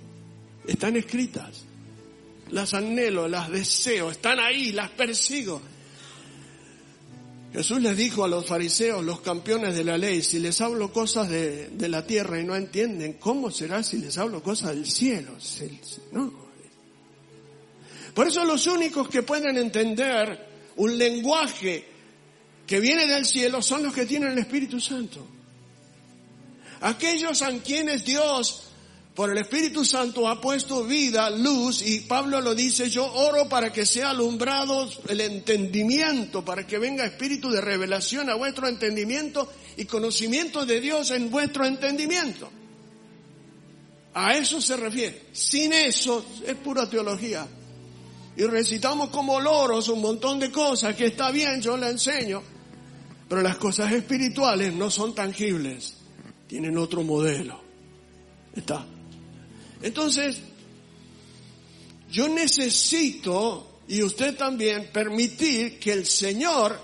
Están 0.66 0.96
escritas. 0.96 1.62
Las 2.50 2.74
anhelo, 2.74 3.28
las 3.28 3.48
deseo, 3.48 4.10
están 4.10 4.40
ahí, 4.40 4.72
las 4.72 4.90
persigo. 4.90 5.62
Jesús 7.54 7.80
les 7.80 7.96
dijo 7.96 8.24
a 8.24 8.28
los 8.28 8.46
fariseos, 8.46 9.04
los 9.04 9.20
campeones 9.20 9.76
de 9.76 9.84
la 9.84 9.96
ley, 9.96 10.22
si 10.22 10.40
les 10.40 10.60
hablo 10.60 10.92
cosas 10.92 11.28
de, 11.28 11.70
la 11.88 12.04
tierra 12.04 12.40
y 12.40 12.44
no 12.44 12.56
entienden, 12.56 13.12
¿cómo 13.12 13.48
será 13.52 13.84
si 13.84 13.98
les 13.98 14.18
hablo 14.18 14.42
cosas 14.42 14.70
del 14.74 14.90
cielo? 14.90 15.36
No. 16.10 16.32
Por 18.12 18.26
eso 18.26 18.44
los 18.44 18.66
únicos 18.66 19.08
que 19.08 19.22
pueden 19.22 19.56
entender 19.56 20.48
un 20.74 20.98
lenguaje 20.98 21.84
que 22.66 22.80
viene 22.80 23.06
del 23.06 23.24
cielo 23.24 23.62
son 23.62 23.84
los 23.84 23.94
que 23.94 24.04
tienen 24.04 24.32
el 24.32 24.38
Espíritu 24.38 24.80
Santo. 24.80 25.24
Aquellos 26.80 27.40
a 27.40 27.56
quienes 27.58 28.04
Dios 28.04 28.64
por 29.14 29.30
el 29.30 29.38
Espíritu 29.38 29.84
Santo 29.84 30.28
ha 30.28 30.40
puesto 30.40 30.84
vida, 30.84 31.30
luz, 31.30 31.86
y 31.86 32.00
Pablo 32.00 32.40
lo 32.40 32.52
dice, 32.52 32.90
yo 32.90 33.06
oro 33.12 33.48
para 33.48 33.72
que 33.72 33.86
sea 33.86 34.10
alumbrado 34.10 34.90
el 35.08 35.20
entendimiento, 35.20 36.44
para 36.44 36.66
que 36.66 36.78
venga 36.78 37.04
espíritu 37.06 37.48
de 37.48 37.60
revelación 37.60 38.28
a 38.28 38.34
vuestro 38.34 38.66
entendimiento 38.66 39.48
y 39.76 39.84
conocimiento 39.84 40.66
de 40.66 40.80
Dios 40.80 41.12
en 41.12 41.30
vuestro 41.30 41.64
entendimiento. 41.64 42.50
A 44.14 44.34
eso 44.34 44.60
se 44.60 44.76
refiere. 44.76 45.26
Sin 45.32 45.72
eso 45.72 46.24
es 46.44 46.56
pura 46.56 46.90
teología. 46.90 47.46
Y 48.36 48.42
recitamos 48.42 49.10
como 49.10 49.38
loros 49.38 49.88
un 49.90 50.00
montón 50.00 50.40
de 50.40 50.50
cosas 50.50 50.96
que 50.96 51.06
está 51.06 51.30
bien, 51.30 51.60
yo 51.60 51.76
le 51.76 51.88
enseño, 51.88 52.42
pero 53.28 53.42
las 53.42 53.58
cosas 53.58 53.92
espirituales 53.92 54.74
no 54.74 54.90
son 54.90 55.14
tangibles, 55.14 55.94
tienen 56.48 56.76
otro 56.76 57.04
modelo. 57.04 57.60
Está. 58.56 58.86
Entonces, 59.84 60.38
yo 62.10 62.26
necesito, 62.26 63.80
y 63.86 64.02
usted 64.02 64.34
también, 64.34 64.88
permitir 64.90 65.78
que 65.78 65.92
el 65.92 66.06
Señor 66.06 66.80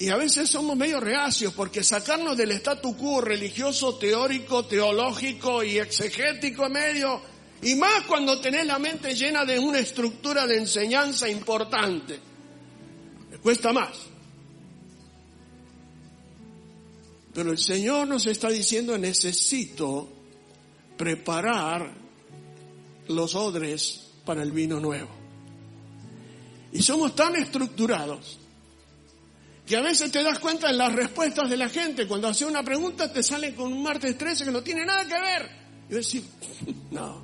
Y 0.00 0.10
a 0.10 0.16
veces 0.16 0.48
somos 0.48 0.76
medio 0.76 1.00
reacios 1.00 1.52
porque 1.54 1.82
sacarnos 1.82 2.36
del 2.36 2.52
statu 2.52 2.96
quo 2.96 3.20
religioso, 3.20 3.96
teórico, 3.96 4.64
teológico 4.64 5.64
y 5.64 5.78
exegético 5.78 6.68
medio, 6.68 7.20
y 7.62 7.74
más 7.74 8.04
cuando 8.04 8.40
tenés 8.40 8.64
la 8.64 8.78
mente 8.78 9.12
llena 9.16 9.44
de 9.44 9.58
una 9.58 9.80
estructura 9.80 10.46
de 10.46 10.58
enseñanza 10.58 11.28
importante, 11.28 12.20
cuesta 13.42 13.72
más. 13.72 13.90
Pero 17.34 17.50
el 17.50 17.58
Señor 17.58 18.06
nos 18.06 18.24
está 18.26 18.50
diciendo, 18.50 18.96
necesito 18.96 20.08
preparar 20.96 21.92
los 23.08 23.34
odres 23.34 24.08
para 24.24 24.42
el 24.42 24.52
vino 24.52 24.78
nuevo. 24.80 25.08
Y 26.72 26.82
somos 26.82 27.14
tan 27.14 27.34
estructurados 27.36 28.38
que 29.66 29.76
a 29.76 29.82
veces 29.82 30.10
te 30.10 30.22
das 30.22 30.38
cuenta 30.38 30.70
en 30.70 30.78
las 30.78 30.92
respuestas 30.92 31.50
de 31.50 31.56
la 31.56 31.68
gente. 31.68 32.06
Cuando 32.06 32.28
hace 32.28 32.44
una 32.44 32.62
pregunta 32.62 33.12
te 33.12 33.22
salen 33.22 33.54
con 33.54 33.72
un 33.72 33.82
martes 33.82 34.16
13 34.16 34.46
que 34.46 34.50
no 34.50 34.62
tiene 34.62 34.84
nada 34.84 35.04
que 35.06 35.20
ver. 35.20 35.50
Y 35.90 35.94
decir, 35.94 36.24
no, 36.90 37.22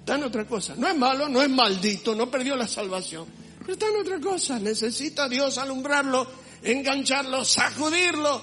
está 0.00 0.16
en 0.16 0.24
otra 0.24 0.46
cosa. 0.46 0.74
No 0.76 0.88
es 0.88 0.96
malo, 0.96 1.28
no 1.28 1.42
es 1.42 1.48
maldito, 1.48 2.14
no 2.14 2.30
perdió 2.30 2.56
la 2.56 2.66
salvación. 2.66 3.26
Pero 3.60 3.72
está 3.72 3.86
en 3.86 3.96
otra 3.96 4.20
cosa. 4.20 4.58
Necesita 4.58 5.28
Dios 5.28 5.58
alumbrarlo, 5.58 6.26
engancharlo, 6.62 7.44
sacudirlo. 7.44 8.42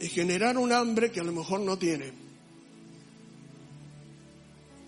Y 0.00 0.08
generar 0.08 0.58
un 0.58 0.72
hambre 0.72 1.12
que 1.12 1.20
a 1.20 1.24
lo 1.24 1.32
mejor 1.32 1.60
no 1.60 1.78
tiene. 1.78 2.12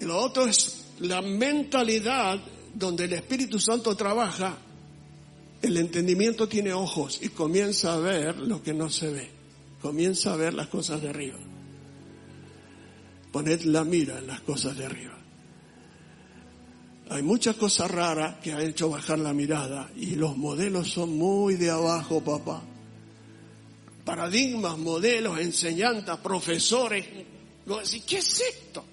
Y 0.01 0.05
lo 0.05 0.19
otro 0.19 0.47
es 0.47 0.85
la 1.01 1.23
mentalidad 1.23 2.41
donde 2.75 3.05
el 3.05 3.13
Espíritu 3.15 3.59
Santo 3.59 3.97
trabaja, 3.97 4.59
el 5.63 5.77
entendimiento 5.77 6.49
tiene 6.49 6.73
ojos 6.73 7.21
y 7.23 7.31
comienza 7.31 7.95
a 7.95 7.99
ver 7.99 8.37
lo 8.37 8.63
que 8.63 8.75
no 8.75 8.91
se 8.91 9.11
ve. 9.11 9.31
Comienza 9.81 10.33
a 10.33 10.37
ver 10.37 10.55
las 10.55 10.69
cosas 10.69 11.01
de 11.01 11.09
arriba. 11.09 11.39
Poned 13.33 13.63
la 13.63 13.85
mira 13.85 14.19
en 14.19 14.27
las 14.27 14.41
cosas 14.41 14.77
de 14.77 14.87
arriba. 14.87 15.19
Hay 17.11 17.23
muchas 17.23 17.57
cosas 17.57 17.91
raras 17.91 18.37
que 18.43 18.53
han 18.53 18.63
hecho 18.63 18.89
bajar 18.89 19.19
la 19.19 19.33
mirada 19.33 19.91
y 19.97 20.15
los 20.17 20.37
modelos 20.37 20.91
son 20.91 21.17
muy 21.17 21.55
de 21.55 21.71
abajo, 21.71 22.23
papá. 22.23 22.63
Paradigmas, 24.05 24.79
modelos, 24.79 25.39
enseñanzas, 25.39 26.19
profesores. 26.19 27.07
¿Qué 28.07 28.19
es 28.19 28.41
esto? 28.41 28.85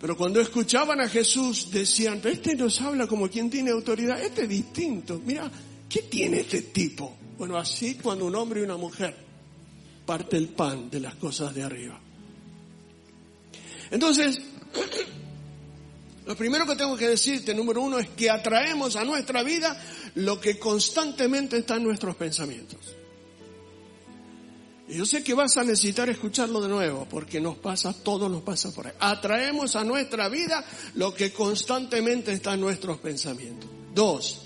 Pero 0.00 0.16
cuando 0.16 0.40
escuchaban 0.40 1.00
a 1.00 1.08
Jesús 1.08 1.70
decían, 1.70 2.22
este 2.24 2.56
nos 2.56 2.80
habla 2.80 3.06
como 3.06 3.28
quien 3.28 3.50
tiene 3.50 3.70
autoridad, 3.70 4.20
este 4.20 4.44
es 4.44 4.48
distinto. 4.48 5.20
Mira, 5.24 5.50
¿qué 5.88 6.02
tiene 6.02 6.40
este 6.40 6.62
tipo? 6.62 7.14
Bueno, 7.36 7.58
así 7.58 7.96
cuando 7.96 8.24
un 8.24 8.34
hombre 8.34 8.60
y 8.60 8.64
una 8.64 8.78
mujer 8.78 9.14
parte 10.06 10.38
el 10.38 10.48
pan 10.48 10.88
de 10.90 11.00
las 11.00 11.16
cosas 11.16 11.54
de 11.54 11.62
arriba. 11.62 12.00
Entonces, 13.90 14.40
lo 16.26 16.34
primero 16.34 16.66
que 16.66 16.76
tengo 16.76 16.96
que 16.96 17.08
decirte, 17.08 17.54
número 17.54 17.82
uno, 17.82 17.98
es 17.98 18.08
que 18.08 18.30
atraemos 18.30 18.96
a 18.96 19.04
nuestra 19.04 19.42
vida 19.42 19.78
lo 20.14 20.40
que 20.40 20.58
constantemente 20.58 21.58
está 21.58 21.76
en 21.76 21.84
nuestros 21.84 22.16
pensamientos. 22.16 22.96
Yo 24.90 25.06
sé 25.06 25.22
que 25.22 25.34
vas 25.34 25.56
a 25.56 25.62
necesitar 25.62 26.10
escucharlo 26.10 26.60
de 26.60 26.68
nuevo, 26.68 27.06
porque 27.08 27.40
nos 27.40 27.56
pasa, 27.56 27.92
todo 27.92 28.28
nos 28.28 28.42
pasa 28.42 28.72
por 28.72 28.88
ahí. 28.88 28.92
Atraemos 28.98 29.76
a 29.76 29.84
nuestra 29.84 30.28
vida 30.28 30.64
lo 30.94 31.14
que 31.14 31.32
constantemente 31.32 32.32
está 32.32 32.54
en 32.54 32.60
nuestros 32.60 32.98
pensamientos. 32.98 33.70
Dos, 33.94 34.42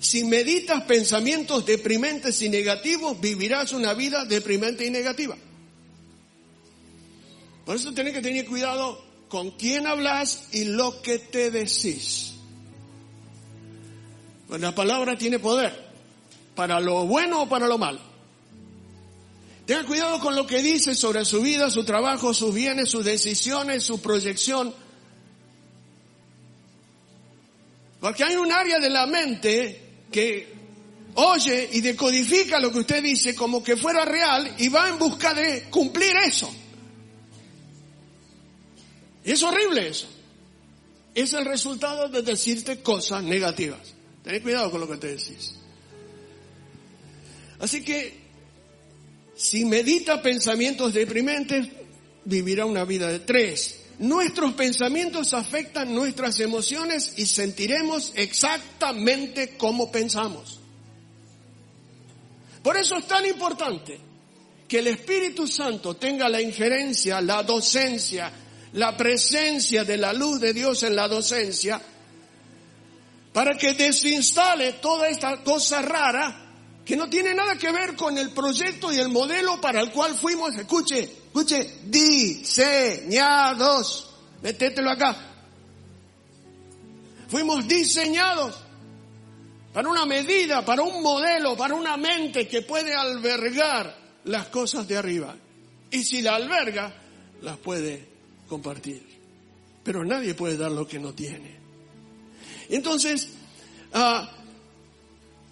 si 0.00 0.24
meditas 0.24 0.84
pensamientos 0.84 1.66
deprimentes 1.66 2.40
y 2.40 2.48
negativos, 2.48 3.20
vivirás 3.20 3.72
una 3.72 3.92
vida 3.92 4.24
deprimente 4.24 4.86
y 4.86 4.90
negativa. 4.90 5.36
Por 7.66 7.76
eso 7.76 7.92
tenés 7.92 8.14
que 8.14 8.22
tener 8.22 8.46
cuidado 8.46 9.04
con 9.28 9.52
quién 9.52 9.86
hablas 9.86 10.48
y 10.52 10.64
lo 10.64 11.02
que 11.02 11.18
te 11.18 11.50
decís. 11.50 12.32
Pues 14.48 14.60
la 14.60 14.74
palabra 14.74 15.16
tiene 15.16 15.38
poder, 15.38 15.72
para 16.54 16.80
lo 16.80 17.06
bueno 17.06 17.42
o 17.42 17.48
para 17.48 17.66
lo 17.66 17.78
malo. 17.78 18.11
Tenga 19.72 19.86
cuidado 19.86 20.20
con 20.20 20.36
lo 20.36 20.46
que 20.46 20.60
dice 20.60 20.94
sobre 20.94 21.24
su 21.24 21.40
vida, 21.40 21.70
su 21.70 21.82
trabajo, 21.82 22.34
sus 22.34 22.54
bienes, 22.54 22.90
sus 22.90 23.02
decisiones, 23.06 23.82
su 23.82 24.02
proyección. 24.02 24.74
Porque 27.98 28.22
hay 28.22 28.36
un 28.36 28.52
área 28.52 28.78
de 28.78 28.90
la 28.90 29.06
mente 29.06 29.80
que 30.12 30.52
oye 31.14 31.70
y 31.72 31.80
decodifica 31.80 32.60
lo 32.60 32.70
que 32.70 32.80
usted 32.80 33.02
dice 33.02 33.34
como 33.34 33.64
que 33.64 33.78
fuera 33.78 34.04
real 34.04 34.56
y 34.58 34.68
va 34.68 34.90
en 34.90 34.98
busca 34.98 35.32
de 35.32 35.62
cumplir 35.70 36.16
eso. 36.16 36.54
Y 39.24 39.32
es 39.32 39.42
horrible 39.42 39.88
eso. 39.88 40.06
Es 41.14 41.32
el 41.32 41.46
resultado 41.46 42.10
de 42.10 42.20
decirte 42.20 42.82
cosas 42.82 43.22
negativas. 43.22 43.94
Ten 44.22 44.42
cuidado 44.42 44.70
con 44.70 44.82
lo 44.82 44.88
que 44.90 44.98
te 44.98 45.06
decís. 45.06 45.54
Así 47.58 47.82
que 47.82 48.21
si 49.34 49.64
medita 49.64 50.22
pensamientos 50.22 50.92
deprimentes, 50.92 51.68
vivirá 52.24 52.66
una 52.66 52.84
vida 52.84 53.08
de 53.08 53.20
tres. 53.20 53.80
Nuestros 53.98 54.54
pensamientos 54.54 55.32
afectan 55.34 55.94
nuestras 55.94 56.40
emociones 56.40 57.14
y 57.16 57.26
sentiremos 57.26 58.12
exactamente 58.14 59.56
como 59.56 59.90
pensamos. 59.92 60.60
Por 62.62 62.76
eso 62.76 62.96
es 62.96 63.06
tan 63.06 63.26
importante 63.26 63.98
que 64.68 64.78
el 64.78 64.86
Espíritu 64.88 65.46
Santo 65.46 65.96
tenga 65.96 66.28
la 66.28 66.40
injerencia, 66.40 67.20
la 67.20 67.42
docencia, 67.42 68.32
la 68.74 68.96
presencia 68.96 69.84
de 69.84 69.96
la 69.96 70.12
luz 70.12 70.40
de 70.40 70.52
Dios 70.52 70.82
en 70.82 70.96
la 70.96 71.08
docencia, 71.08 71.80
para 73.32 73.56
que 73.56 73.74
desinstale 73.74 74.74
toda 74.74 75.08
esta 75.08 75.42
cosa 75.42 75.82
rara 75.82 76.51
que 76.84 76.96
no 76.96 77.08
tiene 77.08 77.32
nada 77.34 77.56
que 77.56 77.70
ver 77.70 77.94
con 77.94 78.18
el 78.18 78.30
proyecto 78.30 78.92
y 78.92 78.98
el 78.98 79.08
modelo 79.08 79.60
para 79.60 79.80
el 79.80 79.92
cual 79.92 80.14
fuimos, 80.14 80.54
escuche, 80.56 81.00
escuche, 81.02 81.78
diseñados. 81.84 82.98
Metételo 84.42 84.90
acá. 84.90 85.16
Fuimos 87.28 87.66
diseñados 87.68 88.56
para 89.72 89.88
una 89.88 90.04
medida, 90.04 90.64
para 90.64 90.82
un 90.82 91.02
modelo, 91.02 91.56
para 91.56 91.74
una 91.74 91.96
mente 91.96 92.46
que 92.48 92.62
puede 92.62 92.94
albergar 92.94 93.96
las 94.24 94.48
cosas 94.48 94.86
de 94.88 94.96
arriba. 94.98 95.36
Y 95.90 96.04
si 96.04 96.20
la 96.20 96.34
alberga, 96.34 96.92
las 97.42 97.56
puede 97.58 98.06
compartir. 98.48 99.06
Pero 99.84 100.04
nadie 100.04 100.34
puede 100.34 100.56
dar 100.56 100.72
lo 100.72 100.86
que 100.86 100.98
no 100.98 101.14
tiene. 101.14 101.56
Entonces, 102.68 103.28
ah, 103.94 104.30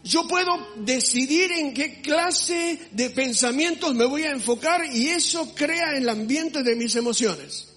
yo 0.03 0.27
puedo 0.27 0.53
decidir 0.77 1.53
en 1.53 1.75
qué 1.75 2.01
clase 2.01 2.89
de 2.91 3.11
pensamientos 3.11 3.95
me 3.95 4.07
voy 4.07 4.23
a 4.23 4.31
enfocar 4.31 4.83
y 4.87 5.09
eso 5.09 5.55
crea 5.55 5.97
el 5.97 6.09
ambiente 6.09 6.63
de 6.63 6.75
mis 6.75 6.97
emociones. 6.97 7.69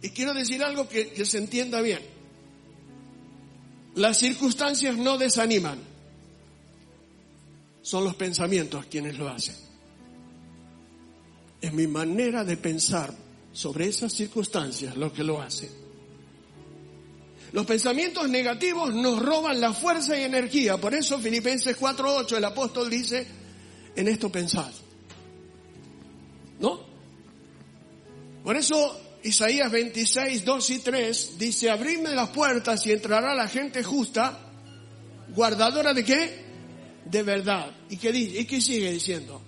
Y 0.00 0.10
quiero 0.10 0.32
decir 0.32 0.62
algo 0.62 0.88
que, 0.88 1.24
se 1.26 1.38
entienda 1.38 1.80
bien. 1.82 2.00
Las 3.94 4.18
circunstancias 4.18 4.96
no 4.96 5.18
desaniman. 5.18 5.80
Son 7.82 8.04
los 8.04 8.14
pensamientos 8.14 8.86
quienes 8.86 9.18
lo 9.18 9.28
hacen. 9.28 9.56
Es 11.60 11.72
mi 11.72 11.86
manera 11.86 12.44
de 12.44 12.56
pensar 12.56 13.12
sobre 13.52 13.88
esas 13.88 14.12
circunstancias 14.12 14.96
lo 14.96 15.12
que 15.12 15.24
lo 15.24 15.42
hace. 15.42 15.85
Los 17.52 17.66
pensamientos 17.66 18.28
negativos 18.28 18.94
nos 18.94 19.22
roban 19.22 19.60
la 19.60 19.72
fuerza 19.72 20.18
y 20.18 20.22
energía. 20.22 20.76
Por 20.78 20.94
eso 20.94 21.18
Filipenses 21.18 21.78
4.8 21.78 22.36
el 22.36 22.44
apóstol 22.44 22.90
dice, 22.90 23.26
en 23.94 24.08
esto 24.08 24.30
pensad. 24.30 24.70
¿No? 26.58 26.80
Por 28.42 28.56
eso 28.56 29.00
Isaías 29.22 29.70
26, 29.70 30.44
2 30.44 30.70
y 30.70 30.78
3 30.78 31.38
dice, 31.38 31.70
abridme 31.70 32.10
las 32.10 32.28
puertas 32.30 32.86
y 32.86 32.92
entrará 32.92 33.34
la 33.34 33.48
gente 33.48 33.82
justa, 33.82 34.38
guardadora 35.34 35.92
de 35.92 36.04
qué? 36.04 36.46
De 37.04 37.22
verdad. 37.22 37.70
¿Y 37.88 37.96
qué, 37.96 38.12
dice? 38.12 38.40
¿Y 38.40 38.44
qué 38.44 38.60
sigue 38.60 38.90
diciendo? 38.92 39.42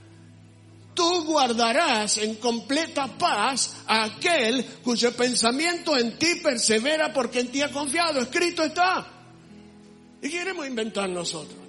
Tú 0.98 1.22
guardarás 1.22 2.18
en 2.18 2.34
completa 2.34 3.06
paz 3.06 3.76
a 3.86 4.02
aquel 4.02 4.64
cuyo 4.82 5.12
pensamiento 5.14 5.96
en 5.96 6.18
ti 6.18 6.40
persevera 6.42 7.12
porque 7.12 7.38
en 7.38 7.52
ti 7.52 7.62
ha 7.62 7.70
confiado. 7.70 8.20
Escrito 8.20 8.64
está. 8.64 9.06
¿Y 10.20 10.28
queremos 10.28 10.66
inventar 10.66 11.08
nosotros? 11.08 11.60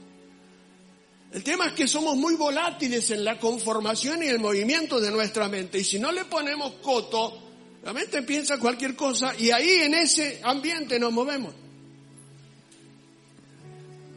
El 1.32 1.44
tema 1.44 1.68
es 1.68 1.74
que 1.74 1.88
somos 1.88 2.18
muy 2.18 2.34
volátiles 2.34 3.12
en 3.12 3.24
la 3.24 3.38
conformación 3.38 4.24
y 4.24 4.26
el 4.26 4.40
movimiento 4.40 5.00
de 5.00 5.12
nuestra 5.12 5.48
mente. 5.48 5.78
Y 5.78 5.84
si 5.84 6.00
no 6.00 6.12
le 6.12 6.26
ponemos 6.26 6.74
coto, 6.82 7.44
La 7.84 7.94
mente 7.94 8.24
piensa 8.24 8.58
cualquier 8.58 8.94
cosa 8.94 9.34
y 9.38 9.52
ahí 9.52 9.70
en 9.84 9.94
ese 9.94 10.42
ambiente 10.44 11.00
nos 11.00 11.14
movemos. 11.14 11.54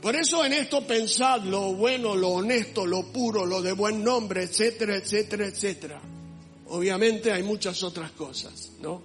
Por 0.03 0.17
eso 0.17 0.45
en 0.45 0.53
esto 0.53 0.85
pensad 0.85 1.43
lo 1.43 1.75
bueno, 1.75 2.17
lo 2.17 2.31
honesto, 2.31 2.85
lo 2.85 3.13
puro, 3.13 3.47
lo 3.47 3.63
de 3.63 3.71
buen 3.71 4.03
nombre, 4.03 4.43
etcétera, 4.43 4.97
etcétera, 4.97 5.47
etcétera. 5.47 6.01
Obviamente 6.67 7.31
hay 7.31 7.45
muchas 7.45 7.85
otras 7.85 8.11
cosas, 8.11 8.73
¿no? 8.81 9.01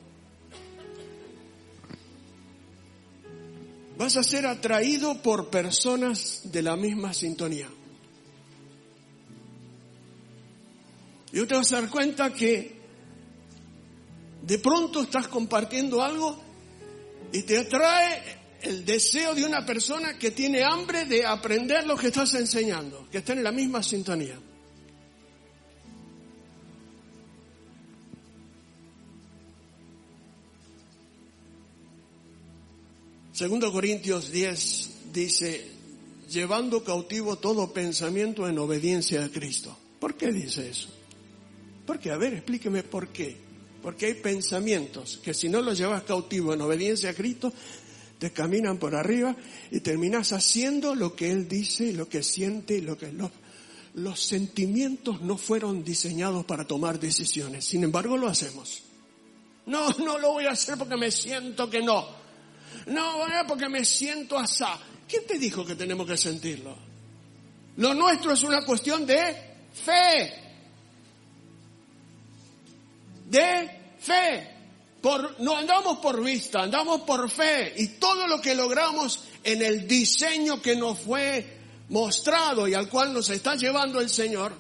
Vas 3.96 4.18
a 4.18 4.24
ser 4.24 4.48
atraído 4.48 5.22
por 5.22 5.50
personas 5.50 6.42
de 6.46 6.64
la 6.64 6.76
misma 6.76 7.14
sintonía. 7.14 7.70
Y 11.32 11.46
te 11.46 11.56
vas 11.56 11.72
a 11.74 11.82
dar 11.82 11.92
cuenta 11.92 12.34
que 12.34 12.76
de 14.42 14.58
pronto 14.58 15.02
estás 15.02 15.28
compartiendo 15.28 16.02
algo 16.02 16.42
y 17.32 17.44
te 17.44 17.60
atrae 17.60 18.47
el 18.68 18.86
deseo 18.86 19.34
de 19.34 19.46
una 19.46 19.66
persona 19.66 20.18
que 20.18 20.32
tiene 20.32 20.64
hambre 20.64 21.06
de 21.06 21.26
aprender 21.26 21.88
lo 21.88 21.96
que 21.96 22.08
estás 22.08 22.34
enseñando, 22.34 23.08
que 23.10 23.20
está 23.20 23.34
en 23.34 23.44
la 23.44 23.52
misma 23.52 23.82
sintonía. 23.82 24.38
Segundo 33.32 33.72
Corintios 33.72 34.32
10 34.32 34.90
dice, 35.14 35.68
llevando 36.30 36.84
cautivo 36.84 37.38
todo 37.38 37.72
pensamiento 37.72 38.48
en 38.50 38.58
obediencia 38.58 39.24
a 39.24 39.30
Cristo. 39.30 39.78
¿Por 40.00 40.16
qué 40.16 40.32
dice 40.32 40.70
eso? 40.70 40.90
Porque, 41.86 42.12
a 42.12 42.18
ver, 42.18 42.34
explíqueme 42.34 42.84
por 42.84 43.10
qué. 43.10 43.38
Porque 43.82 44.08
hay 44.08 44.16
pensamientos 44.16 45.20
que 45.24 45.34
si 45.34 45.50
no 45.50 45.62
los 45.62 45.78
llevas 45.78 46.04
cautivo 46.04 46.54
en 46.54 46.62
obediencia 46.62 47.12
a 47.12 47.14
Cristo, 47.14 47.54
te 48.20 48.32
caminan 48.32 48.78
por 48.78 48.96
arriba 48.96 49.36
y 49.72 49.80
terminas 49.82 50.34
haciendo 50.34 50.96
lo 50.96 51.16
que 51.16 51.32
Él 51.32 51.48
dice, 51.48 51.94
lo 51.94 52.10
que 52.10 52.24
siente, 52.24 52.82
lo 52.82 52.98
que 52.98 53.12
los, 53.12 53.32
los 53.94 54.20
sentimientos 54.20 55.22
no 55.22 55.38
fueron 55.38 55.84
diseñados 55.84 56.46
para 56.46 56.66
tomar 56.66 57.00
decisiones. 57.00 57.66
Sin 57.66 57.84
embargo, 57.84 58.18
lo 58.18 58.28
hacemos. 58.28 58.84
No, 59.68 59.90
no 60.00 60.18
lo 60.18 60.34
voy 60.34 60.46
a 60.46 60.52
hacer 60.52 60.78
porque 60.78 60.98
me 60.98 61.12
siento 61.12 61.70
que 61.70 61.82
no. 61.82 62.08
No, 62.88 63.20
porque 63.48 63.70
me 63.70 63.86
siento 63.86 64.38
asá. 64.38 64.80
¿Quién 65.08 65.26
te 65.28 65.38
dijo 65.38 65.66
que 65.66 65.76
tenemos 65.76 66.08
que 66.08 66.18
sentirlo? 66.18 66.76
Lo 67.78 67.94
nuestro 67.94 68.34
es 68.34 68.42
una 68.44 68.66
cuestión 68.66 69.06
de 69.06 69.36
fe. 69.74 70.34
De 73.30 73.70
fe 74.00 74.57
no 75.40 75.56
andamos 75.56 76.00
por 76.00 76.24
vista, 76.24 76.64
andamos 76.64 77.02
por 77.02 77.30
fe 77.30 77.74
y 77.78 77.88
todo 78.00 78.28
lo 78.28 78.42
que 78.42 78.56
logramos 78.56 79.24
en 79.44 79.62
el 79.62 79.88
diseño 79.88 80.62
que 80.62 80.76
nos 80.76 81.00
fue 81.00 81.58
mostrado 81.90 82.68
y 82.68 82.74
al 82.74 82.90
cual 82.90 83.14
nos 83.14 83.30
está 83.30 83.56
llevando 83.56 84.00
el 84.00 84.10
Señor 84.10 84.54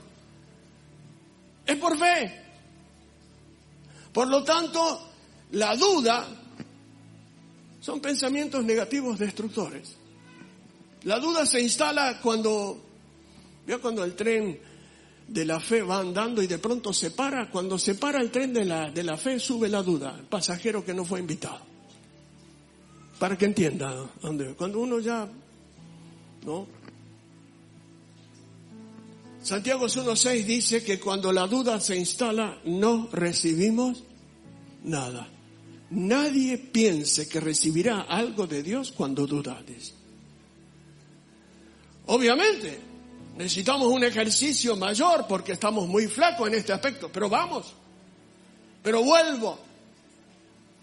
es 1.65 1.75
por 1.75 1.97
fe. 1.97 2.41
Por 4.13 4.27
lo 4.29 4.43
tanto, 4.43 5.11
la 5.51 5.75
duda 5.75 6.25
son 7.81 7.99
pensamientos 7.99 8.63
negativos 8.63 9.19
destructores. 9.19 9.95
La 11.03 11.19
duda 11.19 11.45
se 11.45 11.61
instala 11.61 12.19
cuando, 12.21 12.81
veo 13.65 13.81
cuando 13.81 14.03
el 14.03 14.15
tren 14.15 14.59
de 15.27 15.45
la 15.45 15.59
fe 15.59 15.81
va 15.81 15.99
andando 15.99 16.41
y 16.41 16.47
de 16.47 16.57
pronto 16.57 16.93
se 16.93 17.11
para. 17.11 17.49
Cuando 17.49 17.77
se 17.77 17.95
para 17.95 18.21
el 18.21 18.31
tren 18.31 18.53
de 18.53 18.65
la, 18.65 18.89
de 18.89 19.03
la 19.03 19.17
fe, 19.17 19.39
sube 19.39 19.67
la 19.67 19.83
duda, 19.83 20.15
el 20.19 20.25
pasajero 20.25 20.83
que 20.83 20.93
no 20.93 21.05
fue 21.05 21.19
invitado. 21.19 21.59
Para 23.19 23.37
que 23.37 23.45
entienda. 23.45 24.09
Cuando 24.57 24.79
uno 24.79 24.99
ya, 24.99 25.27
¿no? 26.45 26.67
Santiago 29.41 29.85
1.6 29.85 30.43
dice 30.43 30.83
que 30.83 30.99
cuando 30.99 31.31
la 31.31 31.47
duda 31.47 31.79
se 31.79 31.95
instala, 31.95 32.59
no 32.65 33.07
recibimos 33.11 34.03
nada. 34.83 35.29
Nadie 35.89 36.57
piense 36.57 37.29
que 37.29 37.39
recibirá 37.39 38.01
algo 38.01 38.45
de 38.45 38.61
Dios 38.61 38.91
cuando 38.91 39.25
dudades. 39.25 39.93
Obviamente, 42.07 42.86
Necesitamos 43.37 43.87
un 43.93 44.03
ejercicio 44.03 44.75
mayor 44.75 45.27
porque 45.27 45.51
estamos 45.51 45.87
muy 45.87 46.07
flacos 46.07 46.47
en 46.47 46.55
este 46.55 46.73
aspecto, 46.73 47.11
pero 47.11 47.29
vamos. 47.29 47.71
Pero 48.81 49.03
vuelvo 49.03 49.59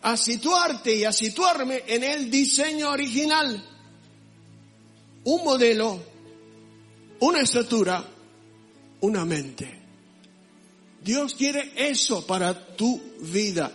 a 0.02 0.16
situarte 0.16 0.94
y 0.94 1.04
a 1.04 1.12
situarme 1.12 1.82
en 1.84 2.04
el 2.04 2.30
diseño 2.30 2.90
original. 2.90 3.64
Un 5.24 5.44
modelo, 5.44 6.00
una 7.20 7.40
estructura, 7.40 8.04
una 9.00 9.24
mente. 9.24 9.80
Dios 11.02 11.34
quiere 11.34 11.72
eso 11.74 12.24
para 12.24 12.76
tu 12.76 13.02
vida. 13.20 13.72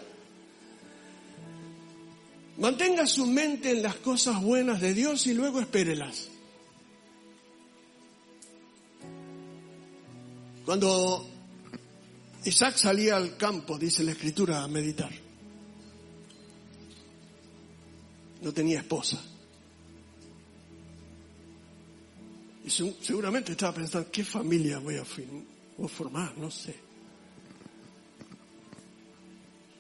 Mantenga 2.60 3.06
su 3.06 3.26
mente 3.26 3.72
en 3.72 3.84
las 3.84 3.96
cosas 3.96 4.42
buenas 4.42 4.80
de 4.80 4.94
Dios 4.94 5.28
y 5.28 5.34
luego 5.34 5.60
espérelas. 5.60 6.29
Cuando 10.70 11.28
Isaac 12.46 12.78
salía 12.78 13.16
al 13.18 13.36
campo, 13.36 13.76
dice 13.76 14.04
la 14.04 14.12
escritura, 14.12 14.64
a 14.64 14.68
meditar, 14.68 15.10
no 18.44 18.54
tenía 18.54 18.78
esposa. 18.78 19.20
Y 22.64 22.70
seguramente 22.70 23.54
estaba 23.54 23.74
pensando, 23.74 24.12
¿qué 24.12 24.24
familia 24.24 24.78
voy 24.78 24.98
a, 24.98 25.06
formar? 25.88 26.38
No 26.38 26.52
sé. 26.52 26.76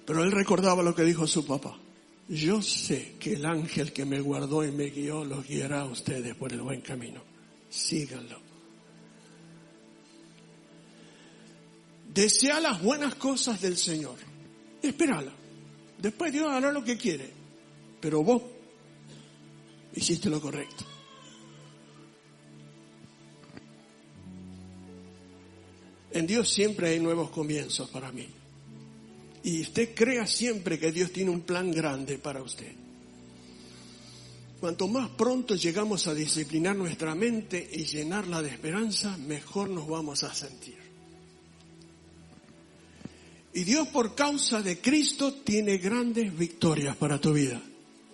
Pero 0.07 0.23
él 0.23 0.31
recordaba 0.31 0.81
lo 0.81 0.95
que 0.95 1.03
dijo 1.03 1.27
su 1.27 1.45
papá. 1.45 1.77
Yo 2.29 2.63
sé 2.63 3.13
que 3.19 3.33
el 3.33 3.45
ángel 3.45 3.93
que 3.93 4.05
me 4.05 4.19
guardó 4.21 4.65
y 4.65 4.71
me 4.71 4.85
guió 4.85 5.23
los 5.23 5.47
guiará 5.47 5.81
a 5.81 5.85
ustedes 5.85 6.33
por 6.33 6.51
el 6.51 6.63
buen 6.63 6.81
camino. 6.81 7.21
Síganlo. 7.69 8.48
Desea 12.13 12.59
las 12.59 12.81
buenas 12.81 13.15
cosas 13.15 13.61
del 13.61 13.77
Señor. 13.77 14.17
Espérala. 14.81 15.31
Después 15.97 16.33
Dios 16.33 16.49
hará 16.49 16.71
lo 16.71 16.83
que 16.83 16.97
quiere. 16.97 17.29
Pero 18.01 18.23
vos 18.23 18.41
hiciste 19.93 20.29
lo 20.29 20.41
correcto. 20.41 20.85
En 26.11 26.25
Dios 26.25 26.49
siempre 26.49 26.89
hay 26.89 26.99
nuevos 26.99 27.29
comienzos 27.29 27.89
para 27.89 28.11
mí. 28.11 28.27
Y 29.43 29.61
usted 29.61 29.93
crea 29.93 30.25
siempre 30.25 30.79
que 30.79 30.91
Dios 30.91 31.11
tiene 31.11 31.29
un 31.29 31.41
plan 31.41 31.71
grande 31.71 32.17
para 32.17 32.41
usted. 32.41 32.73
Cuanto 34.59 34.87
más 34.87 35.09
pronto 35.11 35.55
llegamos 35.55 36.07
a 36.07 36.13
disciplinar 36.13 36.75
nuestra 36.75 37.15
mente 37.15 37.69
y 37.71 37.85
llenarla 37.85 38.41
de 38.41 38.49
esperanza, 38.49 39.15
mejor 39.17 39.69
nos 39.69 39.87
vamos 39.87 40.23
a 40.23 40.33
sentir. 40.33 40.88
Y 43.53 43.63
Dios 43.63 43.87
por 43.87 44.15
causa 44.15 44.61
de 44.61 44.79
Cristo 44.79 45.33
tiene 45.33 45.77
grandes 45.77 46.37
victorias 46.37 46.95
para 46.95 47.19
tu 47.19 47.33
vida. 47.33 47.61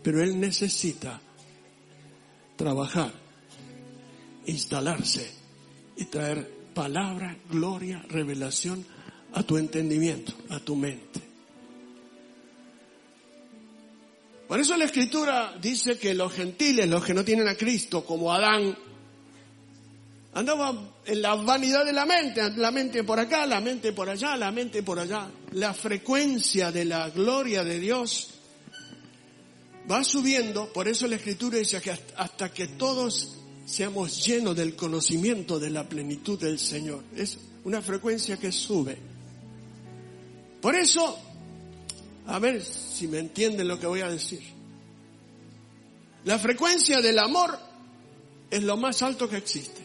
Pero 0.02 0.24
Él 0.24 0.40
necesita 0.40 1.20
trabajar, 2.56 3.12
instalarse 4.46 5.30
y 5.98 6.06
traer 6.06 6.50
palabra, 6.74 7.38
gloria, 7.50 8.04
revelación 8.10 8.86
a 9.34 9.44
tu 9.44 9.58
entendimiento, 9.58 10.34
a 10.50 10.60
tu 10.60 10.76
mente. 10.76 11.22
Por 14.48 14.60
eso 14.60 14.78
la 14.78 14.86
escritura 14.86 15.58
dice 15.60 15.98
que 15.98 16.14
los 16.14 16.32
gentiles, 16.32 16.88
los 16.88 17.04
que 17.04 17.14
no 17.14 17.26
tienen 17.26 17.48
a 17.48 17.56
Cristo, 17.56 18.06
como 18.06 18.32
Adán, 18.32 18.78
Andaba 20.36 20.78
en 21.06 21.22
la 21.22 21.36
vanidad 21.36 21.86
de 21.86 21.94
la 21.94 22.06
mente, 22.06 22.52
la 22.58 22.70
mente 22.70 23.06
por 23.06 23.18
acá, 23.18 23.46
la 23.46 23.62
mente 23.62 23.94
por 23.94 24.10
allá, 24.10 24.36
la 24.36 24.52
mente 24.52 24.84
por 24.84 25.00
allá. 25.00 25.30
La 25.54 25.74
frecuencia 25.74 26.74
de 26.74 26.84
la 26.84 27.10
gloria 27.10 27.64
de 27.64 27.80
Dios 27.80 28.32
va 29.90 30.04
subiendo, 30.04 30.74
por 30.74 30.90
eso 30.90 31.08
la 31.08 31.16
escritura 31.16 31.58
dice 31.58 31.80
que 31.80 31.98
hasta 32.18 32.52
que 32.52 32.68
todos 32.68 33.38
seamos 33.66 34.26
llenos 34.26 34.58
del 34.58 34.76
conocimiento 34.76 35.58
de 35.58 35.70
la 35.70 35.88
plenitud 35.88 36.38
del 36.38 36.60
Señor. 36.60 37.02
Es 37.16 37.38
una 37.64 37.82
frecuencia 37.82 38.36
que 38.36 38.52
sube. 38.52 38.98
Por 40.62 40.76
eso, 40.76 41.18
a 42.28 42.40
ver 42.40 42.62
si 42.62 43.08
me 43.08 43.20
entienden 43.20 43.70
lo 43.70 43.80
que 43.80 43.88
voy 43.88 44.02
a 44.02 44.10
decir. 44.10 44.42
La 46.26 46.38
frecuencia 46.40 47.00
del 47.00 47.20
amor 47.20 47.58
es 48.52 48.64
lo 48.64 48.76
más 48.76 49.02
alto 49.02 49.30
que 49.30 49.38
existe. 49.38 49.85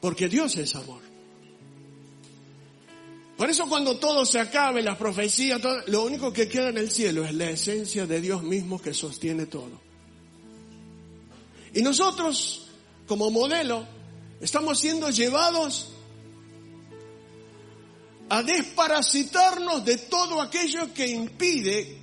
Porque 0.00 0.28
Dios 0.28 0.56
es 0.56 0.74
amor. 0.74 1.02
Por 3.36 3.48
eso 3.48 3.68
cuando 3.68 3.98
todo 3.98 4.26
se 4.26 4.40
acabe, 4.40 4.82
las 4.82 4.96
profecías, 4.96 5.60
todo, 5.60 5.80
lo 5.86 6.04
único 6.04 6.32
que 6.32 6.48
queda 6.48 6.70
en 6.70 6.78
el 6.78 6.90
cielo 6.90 7.24
es 7.24 7.32
la 7.34 7.48
esencia 7.50 8.04
de 8.04 8.20
Dios 8.20 8.42
mismo 8.42 8.82
que 8.82 8.92
sostiene 8.92 9.46
todo. 9.46 9.80
Y 11.72 11.82
nosotros, 11.82 12.66
como 13.06 13.30
modelo, 13.30 13.86
estamos 14.40 14.80
siendo 14.80 15.10
llevados 15.10 15.92
a 18.28 18.42
desparasitarnos 18.42 19.84
de 19.84 19.98
todo 19.98 20.42
aquello 20.42 20.92
que 20.92 21.06
impide 21.08 21.96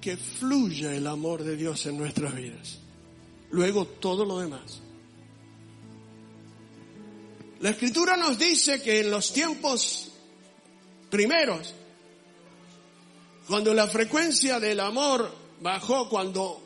que 0.00 0.16
fluya 0.16 0.94
el 0.94 1.06
amor 1.06 1.44
de 1.44 1.56
Dios 1.56 1.84
en 1.86 1.98
nuestras 1.98 2.34
vidas. 2.34 2.78
Luego 3.50 3.84
todo 3.84 4.24
lo 4.24 4.38
demás. 4.38 4.80
La 7.60 7.70
escritura 7.70 8.16
nos 8.16 8.38
dice 8.38 8.80
que 8.80 9.00
en 9.00 9.10
los 9.10 9.32
tiempos 9.32 10.12
primeros, 11.10 11.74
cuando 13.48 13.74
la 13.74 13.88
frecuencia 13.88 14.60
del 14.60 14.78
amor 14.78 15.34
bajó, 15.60 16.08
cuando, 16.08 16.62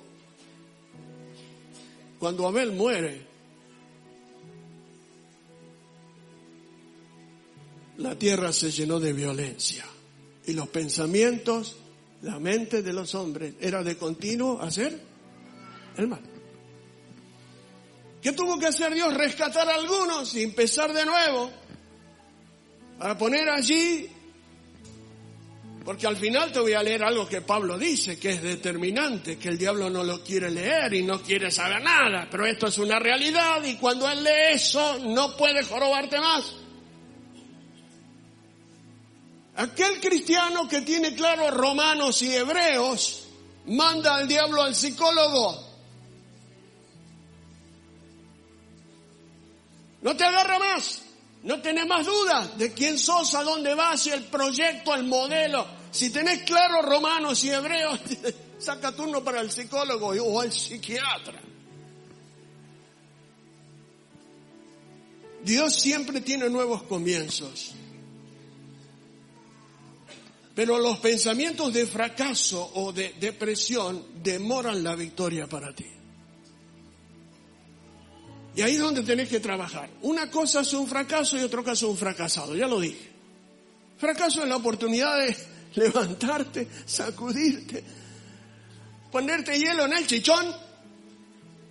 cuando 2.18 2.46
Abel 2.46 2.72
muere, 2.72 3.26
la 7.98 8.18
tierra 8.18 8.52
se 8.52 8.70
llenó 8.70 9.00
de 9.00 9.12
violencia 9.14 9.86
y 10.46 10.52
los 10.52 10.68
pensamientos, 10.68 11.76
la 12.20 12.38
mente 12.38 12.82
de 12.82 12.92
los 12.92 13.14
hombres 13.14 13.54
era 13.60 13.82
de 13.82 13.96
continuo 13.96 14.60
hacer 14.60 15.00
el 15.96 16.08
mal. 16.08 16.31
¿Qué 18.22 18.32
tuvo 18.32 18.56
que 18.56 18.66
hacer 18.66 18.94
Dios? 18.94 19.12
Rescatar 19.12 19.68
a 19.68 19.74
algunos 19.74 20.32
y 20.36 20.44
empezar 20.44 20.92
de 20.92 21.04
nuevo 21.04 21.50
para 22.96 23.18
poner 23.18 23.48
allí, 23.50 24.08
porque 25.84 26.06
al 26.06 26.16
final 26.16 26.52
te 26.52 26.60
voy 26.60 26.72
a 26.72 26.84
leer 26.84 27.02
algo 27.02 27.28
que 27.28 27.40
Pablo 27.40 27.76
dice, 27.76 28.20
que 28.20 28.30
es 28.30 28.42
determinante, 28.42 29.36
que 29.38 29.48
el 29.48 29.58
diablo 29.58 29.90
no 29.90 30.04
lo 30.04 30.22
quiere 30.22 30.52
leer 30.52 30.94
y 30.94 31.02
no 31.02 31.20
quiere 31.20 31.50
saber 31.50 31.82
nada, 31.82 32.28
pero 32.30 32.46
esto 32.46 32.68
es 32.68 32.78
una 32.78 33.00
realidad 33.00 33.64
y 33.64 33.74
cuando 33.74 34.08
él 34.08 34.22
lee 34.22 34.52
eso 34.54 35.00
no 35.00 35.36
puede 35.36 35.64
jorobarte 35.64 36.20
más. 36.20 36.52
Aquel 39.56 40.00
cristiano 40.00 40.68
que 40.68 40.82
tiene 40.82 41.12
claro 41.16 41.50
romanos 41.50 42.22
y 42.22 42.32
hebreos 42.32 43.26
manda 43.66 44.14
al 44.14 44.28
diablo 44.28 44.62
al 44.62 44.76
psicólogo. 44.76 45.71
No 50.02 50.16
te 50.16 50.24
agarra 50.24 50.58
más, 50.58 51.02
no 51.44 51.60
tenés 51.62 51.86
más 51.86 52.04
dudas 52.04 52.58
de 52.58 52.72
quién 52.72 52.98
sos, 52.98 53.34
a 53.34 53.42
dónde 53.42 53.74
vas, 53.74 54.06
el 54.08 54.24
proyecto, 54.24 54.94
el 54.94 55.04
modelo. 55.04 55.66
Si 55.90 56.10
tenés 56.10 56.42
claro 56.42 56.82
romanos 56.82 57.42
y 57.44 57.50
hebreos, 57.50 58.00
saca 58.58 58.94
turno 58.94 59.22
para 59.22 59.40
el 59.40 59.50
psicólogo 59.50 60.08
o 60.08 60.40
al 60.40 60.52
psiquiatra. 60.52 61.40
Dios 65.44 65.74
siempre 65.74 66.20
tiene 66.20 66.48
nuevos 66.48 66.84
comienzos. 66.84 67.74
Pero 70.54 70.78
los 70.78 70.98
pensamientos 70.98 71.72
de 71.72 71.86
fracaso 71.86 72.72
o 72.74 72.92
de 72.92 73.14
depresión 73.18 74.22
demoran 74.22 74.84
la 74.84 74.94
victoria 74.94 75.46
para 75.46 75.74
ti. 75.74 75.86
Y 78.54 78.62
ahí 78.62 78.74
es 78.74 78.80
donde 78.80 79.02
tenés 79.02 79.28
que 79.28 79.40
trabajar. 79.40 79.88
Una 80.02 80.30
cosa 80.30 80.60
es 80.60 80.72
un 80.74 80.86
fracaso 80.86 81.38
y 81.38 81.42
otra 81.42 81.60
cosa 81.60 81.72
es 81.72 81.82
un 81.82 81.96
fracasado, 81.96 82.54
ya 82.54 82.66
lo 82.66 82.80
dije. 82.80 83.10
Fracaso 83.98 84.42
es 84.42 84.48
la 84.48 84.56
oportunidad 84.56 85.18
de 85.18 85.36
levantarte, 85.74 86.68
sacudirte, 86.84 87.82
ponerte 89.10 89.58
hielo 89.58 89.86
en 89.86 89.92
el 89.94 90.06
chichón 90.06 90.54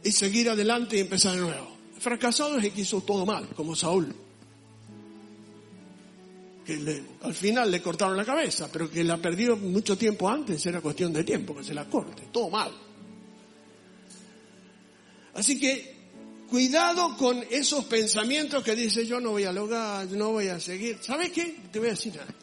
y 0.03 0.11
seguir 0.11 0.49
adelante 0.49 0.97
y 0.97 1.01
empezar 1.01 1.35
de 1.35 1.41
nuevo. 1.41 1.77
Fracasado 1.99 2.57
es 2.57 2.63
el 2.63 2.71
que 2.71 2.81
hizo 2.81 3.01
todo 3.01 3.25
mal, 3.25 3.49
como 3.49 3.75
Saúl 3.75 4.15
que 6.65 7.03
al 7.23 7.33
final 7.33 7.71
le 7.71 7.81
cortaron 7.81 8.15
la 8.15 8.25
cabeza, 8.25 8.69
pero 8.71 8.89
que 8.89 9.03
la 9.03 9.17
perdió 9.17 9.57
mucho 9.57 9.97
tiempo 9.97 10.29
antes, 10.29 10.63
era 10.65 10.81
cuestión 10.81 11.11
de 11.11 11.23
tiempo 11.23 11.55
que 11.55 11.63
se 11.63 11.73
la 11.73 11.85
corte, 11.85 12.23
todo 12.31 12.49
mal. 12.49 12.71
Así 15.33 15.59
que 15.59 15.90
cuidado 16.51 17.15
con 17.15 17.43
esos 17.49 17.85
pensamientos 17.85 18.61
que 18.61 18.75
dice 18.75 19.07
yo 19.07 19.21
no 19.21 19.31
voy 19.31 19.45
a 19.45 19.53
lograr, 19.53 20.05
no 20.07 20.31
voy 20.33 20.49
a 20.49 20.59
seguir. 20.59 20.99
¿Sabes 21.01 21.31
qué? 21.31 21.55
Te 21.71 21.79
voy 21.79 21.87
a 21.87 21.91
decir 21.91 22.13
nada. 22.13 22.35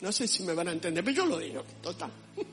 No 0.00 0.12
sé 0.12 0.28
si 0.28 0.44
me 0.44 0.54
van 0.54 0.68
a 0.68 0.72
entender, 0.72 1.02
pero 1.02 1.16
yo 1.16 1.26
lo 1.26 1.36
digo, 1.38 1.64
total. 1.82 2.12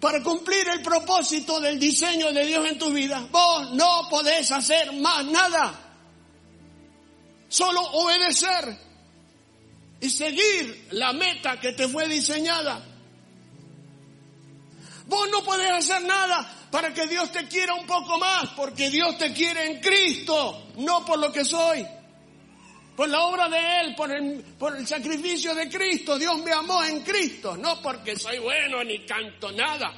Para 0.00 0.22
cumplir 0.22 0.68
el 0.68 0.82
propósito 0.82 1.58
del 1.58 1.78
diseño 1.78 2.32
de 2.32 2.44
Dios 2.44 2.66
en 2.68 2.78
tu 2.78 2.92
vida, 2.92 3.26
vos 3.32 3.72
no 3.72 4.08
podés 4.10 4.50
hacer 4.50 4.92
más 4.92 5.24
nada 5.24 5.86
solo 7.48 7.80
obedecer 7.80 8.78
y 10.00 10.10
seguir 10.10 10.88
la 10.90 11.14
meta 11.14 11.58
que 11.58 11.72
te 11.72 11.88
fue 11.88 12.06
diseñada. 12.08 12.89
Vos 15.10 15.28
no 15.28 15.42
podés 15.42 15.72
hacer 15.72 16.02
nada 16.02 16.68
para 16.70 16.94
que 16.94 17.04
Dios 17.08 17.32
te 17.32 17.48
quiera 17.48 17.74
un 17.74 17.84
poco 17.84 18.16
más, 18.16 18.50
porque 18.50 18.88
Dios 18.90 19.18
te 19.18 19.32
quiere 19.32 19.66
en 19.66 19.80
Cristo, 19.80 20.68
no 20.76 21.04
por 21.04 21.18
lo 21.18 21.32
que 21.32 21.44
soy. 21.44 21.84
Por 22.94 23.08
la 23.08 23.22
obra 23.22 23.48
de 23.48 23.80
Él, 23.80 23.94
por 23.96 24.12
el, 24.12 24.40
por 24.56 24.76
el 24.76 24.86
sacrificio 24.86 25.52
de 25.52 25.68
Cristo. 25.68 26.16
Dios 26.16 26.40
me 26.44 26.52
amó 26.52 26.84
en 26.84 27.00
Cristo, 27.00 27.56
no 27.56 27.82
porque 27.82 28.16
soy 28.16 28.38
bueno 28.38 28.84
ni 28.84 29.04
canto 29.04 29.50
nada. 29.50 29.92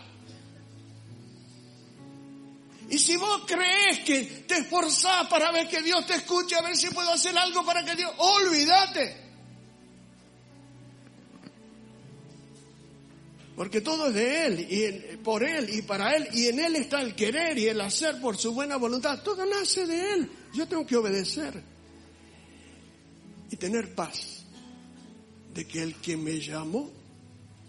Y 2.89 2.99
si 2.99 3.19
vos 3.19 3.43
crees 3.47 4.01
que 4.07 4.23
te 4.49 4.61
esforzás 4.61 5.27
para 5.29 5.53
ver 5.53 5.69
que 5.69 5.83
Dios 5.83 6.07
te 6.07 6.15
escuche, 6.15 6.57
a 6.57 6.63
ver 6.63 6.75
si 6.75 6.89
puedo 6.89 7.13
hacer 7.13 7.37
algo 7.37 7.63
para 7.67 7.85
que 7.85 7.97
Dios, 7.97 8.11
olvídate. 8.17 9.32
Porque 13.57 13.83
todo 13.83 14.09
es 14.09 14.15
de 14.15 14.47
Él, 14.47 14.67
y 14.71 15.17
por 15.19 15.45
Él, 15.45 15.69
y 15.71 15.83
para 15.83 16.17
Él, 16.17 16.29
y 16.33 16.49
en 16.49 16.59
Él 16.59 16.77
está 16.77 17.03
el 17.03 17.15
querer 17.15 17.59
y 17.59 17.69
el 17.69 17.81
hacer 17.81 18.21
por 18.21 18.37
su 18.37 18.55
buena 18.55 18.77
voluntad. 18.77 19.23
Todo 19.23 19.45
nace 19.45 19.87
de 19.87 20.15
Él. 20.15 20.31
Yo 20.55 20.67
tengo 20.67 20.87
que 20.87 20.97
obedecer 20.97 21.63
y 23.51 23.57
tener 23.57 23.95
paz 23.95 24.45
de 25.55 25.67
que 25.67 25.83
el 25.83 25.97
que 25.97 26.17
me 26.17 26.41
llamó 26.41 26.91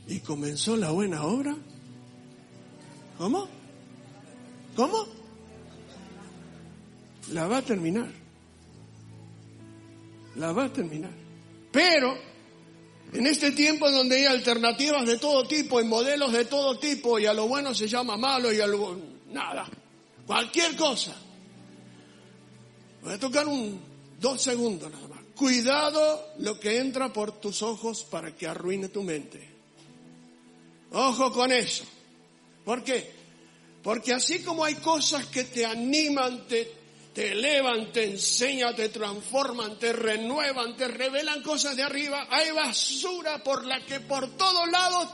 y 0.07 0.19
comenzó 0.19 0.77
la 0.77 0.91
buena 0.91 1.23
obra, 1.23 1.55
¿cómo? 3.17 3.47
¿Cómo? 4.75 5.05
La 7.31 7.47
va 7.47 7.57
a 7.57 7.61
terminar. 7.61 8.09
La 10.35 10.51
va 10.51 10.65
a 10.65 10.73
terminar. 10.73 11.11
Pero 11.71 12.15
en 13.13 13.27
este 13.27 13.51
tiempo 13.51 13.89
donde 13.91 14.17
hay 14.17 14.25
alternativas 14.25 15.05
de 15.05 15.17
todo 15.17 15.47
tipo 15.47 15.79
y 15.79 15.83
modelos 15.83 16.31
de 16.31 16.45
todo 16.45 16.79
tipo 16.79 17.19
y 17.19 17.25
a 17.25 17.33
lo 17.33 17.47
bueno 17.47 17.73
se 17.73 17.87
llama 17.87 18.17
malo 18.17 18.51
y 18.51 18.59
a 18.59 18.67
lo 18.67 18.97
nada, 19.31 19.67
cualquier 20.25 20.75
cosa. 20.75 21.15
Voy 23.03 23.13
a 23.13 23.19
tocar 23.19 23.47
un 23.47 23.79
dos 24.19 24.41
segundos 24.41 24.91
nada 24.91 25.07
más. 25.07 25.19
Cuidado 25.35 26.33
lo 26.39 26.59
que 26.59 26.77
entra 26.79 27.11
por 27.11 27.39
tus 27.39 27.61
ojos 27.61 28.03
para 28.03 28.35
que 28.35 28.47
arruine 28.47 28.89
tu 28.89 29.03
mente. 29.03 29.49
Ojo 30.91 31.31
con 31.33 31.51
eso. 31.51 31.83
¿Por 32.63 32.83
qué? 32.83 33.11
Porque 33.83 34.13
así 34.13 34.41
como 34.41 34.63
hay 34.63 34.75
cosas 34.75 35.25
que 35.25 35.43
te 35.43 35.65
animan, 35.65 36.47
te, 36.47 36.71
te 37.13 37.31
elevan, 37.31 37.91
te 37.91 38.05
enseñan, 38.05 38.75
te 38.75 38.89
transforman, 38.89 39.77
te 39.77 39.93
renuevan, 39.93 40.75
te 40.75 40.87
revelan 40.87 41.43
cosas 41.43 41.75
de 41.75 41.83
arriba, 41.83 42.27
hay 42.29 42.51
basura 42.51 43.43
por 43.43 43.65
la 43.65 43.85
que 43.85 43.99
por 43.99 44.35
todos 44.35 44.69
lados 44.69 45.09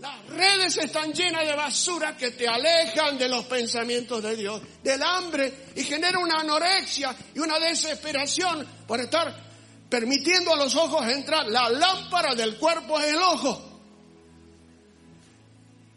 las 0.00 0.26
redes 0.26 0.76
están 0.76 1.12
llenas 1.12 1.46
de 1.46 1.54
basura 1.54 2.16
que 2.16 2.32
te 2.32 2.48
alejan 2.48 3.16
de 3.16 3.28
los 3.28 3.44
pensamientos 3.46 4.22
de 4.22 4.36
Dios, 4.36 4.60
del 4.82 5.02
hambre 5.02 5.68
y 5.76 5.82
genera 5.84 6.18
una 6.18 6.40
anorexia 6.40 7.14
y 7.34 7.38
una 7.38 7.58
desesperación 7.58 8.66
por 8.86 9.00
estar 9.00 9.34
permitiendo 9.88 10.52
a 10.52 10.56
los 10.56 10.74
ojos 10.74 11.08
entrar. 11.08 11.46
La 11.46 11.70
lámpara 11.70 12.34
del 12.34 12.56
cuerpo 12.58 12.98
es 12.98 13.14
el 13.14 13.22
ojo. 13.22 13.80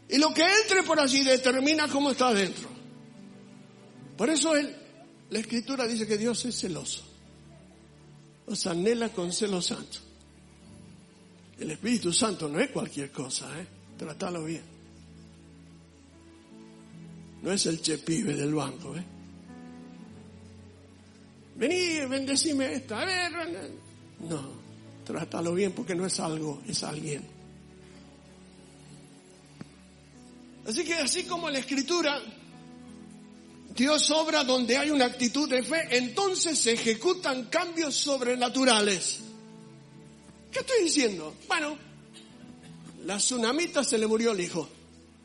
Y 0.08 0.16
lo 0.16 0.32
que 0.32 0.42
entre 0.42 0.84
por 0.84 1.00
allí 1.00 1.22
determina 1.22 1.88
cómo 1.88 2.12
está 2.12 2.28
adentro. 2.28 2.68
Por 4.16 4.30
eso 4.30 4.54
la 5.30 5.38
escritura 5.38 5.86
dice 5.86 6.06
que 6.06 6.16
Dios 6.16 6.44
es 6.44 6.58
celoso. 6.58 7.02
Os 8.46 8.66
anhela 8.66 9.10
con 9.10 9.32
celo 9.32 9.60
santo. 9.60 9.98
El 11.58 11.72
Espíritu 11.72 12.12
Santo 12.12 12.48
no 12.48 12.60
es 12.60 12.70
cualquier 12.70 13.10
cosa, 13.10 13.46
¿eh? 13.60 13.66
Tratalo 13.98 14.44
bien. 14.44 14.62
No 17.42 17.52
es 17.52 17.66
el 17.66 17.82
chepibe 17.82 18.34
del 18.34 18.54
banco, 18.54 18.96
¿eh? 18.96 19.04
Vení, 21.56 22.06
bendecime 22.06 22.74
esta. 22.74 23.02
A 23.02 23.04
ver, 23.04 23.32
no. 24.20 24.58
Trátalo 25.04 25.54
bien 25.54 25.72
porque 25.72 25.94
no 25.94 26.06
es 26.06 26.20
algo, 26.20 26.62
es 26.66 26.82
alguien. 26.84 27.24
Así 30.66 30.84
que 30.84 30.94
así 30.94 31.24
como 31.24 31.50
la 31.50 31.58
escritura, 31.58 32.20
Dios 33.78 34.10
obra 34.10 34.42
donde 34.42 34.76
hay 34.76 34.90
una 34.90 35.04
actitud 35.04 35.48
de 35.48 35.62
fe, 35.62 35.86
entonces 35.92 36.58
se 36.58 36.72
ejecutan 36.72 37.44
cambios 37.44 37.94
sobrenaturales. 37.94 39.20
¿Qué 40.50 40.58
estoy 40.58 40.82
diciendo? 40.82 41.36
Bueno, 41.46 41.78
la 43.04 43.18
tsunamita 43.18 43.84
se 43.84 43.96
le 43.96 44.08
murió 44.08 44.32
el 44.32 44.40
hijo 44.40 44.68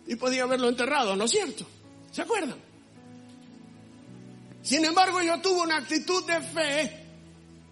y 0.06 0.16
podía 0.18 0.44
haberlo 0.44 0.70
enterrado, 0.70 1.16
¿no 1.16 1.26
es 1.26 1.32
cierto? 1.32 1.66
¿Se 2.12 2.22
acuerdan? 2.22 2.58
Sin 4.62 4.86
embargo, 4.86 5.20
ella 5.20 5.42
tuvo 5.42 5.64
una 5.64 5.78
actitud 5.78 6.24
de 6.24 6.40
fe 6.40 7.06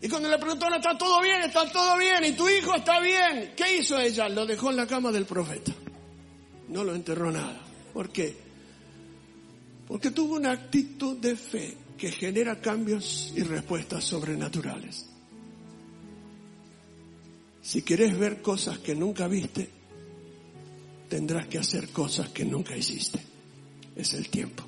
y 0.02 0.10
cuando 0.10 0.30
le 0.30 0.40
preguntaron, 0.40 0.80
¿está 0.80 0.98
todo 0.98 1.22
bien? 1.22 1.44
¿Está 1.44 1.72
todo 1.72 1.96
bien? 1.96 2.26
¿Y 2.26 2.32
tu 2.32 2.50
hijo 2.50 2.74
está 2.74 3.00
bien? 3.00 3.54
¿Qué 3.56 3.78
hizo 3.78 4.00
ella? 4.00 4.28
Lo 4.30 4.48
dejó 4.48 4.72
en 4.72 4.78
la 4.78 4.88
cama 4.88 5.12
del 5.12 5.28
profeta. 5.28 5.74
No 6.70 6.84
lo 6.84 6.96
enterró 6.96 7.32
nada. 7.32 7.62
¿Por 7.94 8.10
qué? 8.10 8.41
Porque 9.92 10.12
tuvo 10.12 10.36
una 10.36 10.52
actitud 10.52 11.18
de 11.18 11.36
fe 11.36 11.76
que 11.98 12.14
genera 12.14 12.62
cambios 12.62 13.34
y 13.36 13.44
respuestas 13.44 14.06
sobrenaturales. 14.06 15.06
Si 17.62 17.82
quieres 17.82 18.18
ver 18.18 18.42
cosas 18.42 18.80
que 18.80 18.96
nunca 18.96 19.28
viste, 19.28 19.70
tendrás 21.10 21.48
que 21.48 21.58
hacer 21.58 21.90
cosas 21.90 22.30
que 22.30 22.46
nunca 22.46 22.74
hiciste. 22.78 23.20
Es 23.94 24.14
el 24.14 24.30
tiempo 24.30 24.64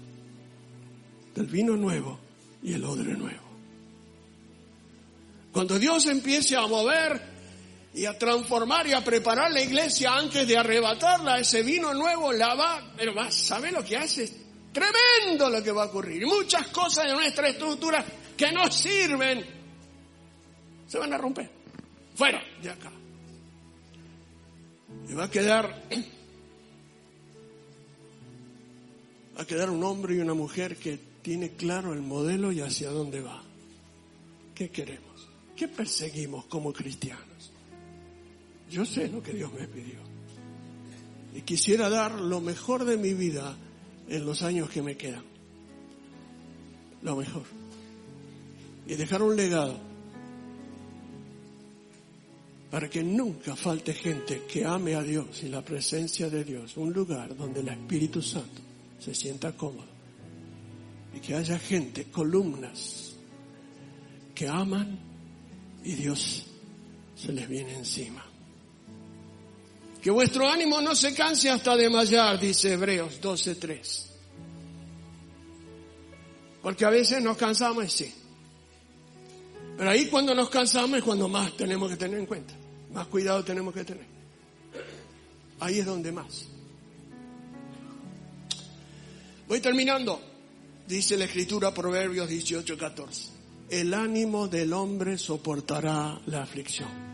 del 1.34 1.46
vino 1.46 1.78
nuevo 1.78 2.20
y 2.62 2.74
el 2.74 2.84
odre 2.84 3.14
nuevo. 3.14 3.48
Cuando 5.54 5.80
Dios 5.80 6.06
empiece 6.08 6.58
a 6.58 6.68
mover 6.68 7.22
y 7.94 8.04
a 8.04 8.20
transformar 8.20 8.88
y 8.88 8.92
a 8.92 9.02
preparar 9.02 9.54
la 9.54 9.62
iglesia 9.62 10.16
antes 10.16 10.46
de 10.46 10.58
arrebatarla, 10.58 11.40
ese 11.40 11.64
vino 11.64 11.94
nuevo 11.94 12.34
la 12.34 12.56
va, 12.56 12.94
pero 12.98 13.16
va, 13.16 13.32
¿sabe 13.32 13.72
lo 13.72 13.86
que 13.86 13.96
hace? 13.96 14.43
Tremendo 14.74 15.50
lo 15.50 15.64
que 15.64 15.72
va 15.72 15.84
a 15.84 15.86
ocurrir. 15.86 16.26
muchas 16.26 16.68
cosas 16.70 17.06
de 17.06 17.14
nuestra 17.14 17.48
estructura 17.48 18.04
que 18.36 18.52
no 18.52 18.70
sirven 18.72 19.46
se 20.88 20.98
van 20.98 21.14
a 21.14 21.18
romper. 21.18 21.50
Fuera 22.16 22.44
de 22.62 22.70
acá. 22.70 22.92
Y 25.10 25.14
va 25.14 25.26
a 25.26 25.32
quedar, 25.32 25.84
va 29.38 29.42
a 29.42 29.46
quedar 29.46 29.70
un 29.70 29.84
hombre 29.84 30.16
y 30.16 30.20
una 30.20 30.34
mujer 30.34 30.78
que 30.78 31.00
tiene 31.22 31.52
claro 31.52 31.94
el 31.94 32.02
modelo 32.02 32.52
y 32.52 32.62
hacia 32.62 32.90
dónde 32.90 33.22
va. 33.22 33.42
¿Qué 34.54 34.70
queremos? 34.70 35.28
¿Qué 35.56 35.68
perseguimos 35.68 36.46
como 36.46 36.72
cristianos? 36.74 37.52
Yo 38.70 38.86
sé 38.86 39.08
lo 39.08 39.22
que 39.22 39.34
Dios 39.34 39.52
me 39.54 39.68
pidió. 39.68 40.00
Y 41.34 41.42
quisiera 41.42 41.90
dar 41.90 42.20
lo 42.20 42.42
mejor 42.42 42.86
de 42.86 42.98
mi 42.98 43.14
vida 43.14 43.56
en 44.08 44.26
los 44.26 44.42
años 44.42 44.70
que 44.70 44.82
me 44.82 44.96
quedan. 44.96 45.24
Lo 47.02 47.16
mejor. 47.16 47.44
Y 48.88 48.96
dejar 48.96 49.22
un 49.22 49.36
legado 49.36 49.78
para 52.72 52.90
que 52.90 53.04
nunca 53.04 53.56
falte 53.56 53.94
gente 53.94 54.44
que 54.52 54.66
ame 54.66 54.96
a 54.96 55.04
Dios 55.04 55.44
y 55.44 55.50
la 55.50 55.62
presencia 55.62 56.30
de 56.30 56.44
Dios, 56.44 56.76
un 56.78 56.92
lugar 56.92 57.36
donde 57.36 57.60
el 57.60 57.68
Espíritu 57.68 58.22
Santo 58.22 58.62
se 59.00 59.14
sienta 59.14 59.52
cómodo 59.52 59.94
y 61.16 61.20
que 61.20 61.36
haya 61.36 61.60
gente, 61.60 62.06
columnas, 62.06 63.14
que 64.34 64.48
aman 64.48 64.98
y 65.84 65.94
Dios 65.94 66.46
se 67.16 67.32
les 67.32 67.48
viene 67.48 67.76
encima. 67.76 68.26
Que 70.04 70.12
vuestro 70.12 70.50
ánimo 70.50 70.82
no 70.82 70.94
se 70.96 71.14
canse 71.14 71.50
hasta 71.50 71.78
desmayar, 71.78 72.38
dice 72.40 72.74
Hebreos 72.74 73.22
12.3. 73.22 74.06
Porque 76.62 76.86
a 76.86 76.90
veces 76.90 77.24
nos 77.24 77.38
cansamos 77.38 77.92
sí. 77.92 78.14
Pero 79.78 79.90
ahí 79.90 80.08
cuando 80.08 80.36
nos 80.36 80.50
cansamos 80.50 80.98
es 80.98 81.04
cuando 81.04 81.28
más 81.30 81.56
tenemos 81.56 81.90
que 81.90 81.98
tener 81.98 82.20
en 82.20 82.26
cuenta. 82.26 82.54
Más 82.94 83.08
cuidado 83.08 83.44
tenemos 83.44 83.74
que 83.74 83.84
tener. 83.86 84.06
Ahí 85.62 85.80
es 85.80 85.86
donde 85.86 86.12
más. 86.12 86.48
Voy 89.48 89.62
terminando. 89.62 90.22
Dice 90.86 91.18
la 91.18 91.26
escritura 91.26 91.74
Proverbios 91.74 92.30
18.14 92.30 93.34
el 93.74 93.94
ánimo 93.96 94.48
del 94.48 94.72
hombre 94.74 95.18
soportará 95.18 96.22
la 96.28 96.44
aflicción. 96.44 97.13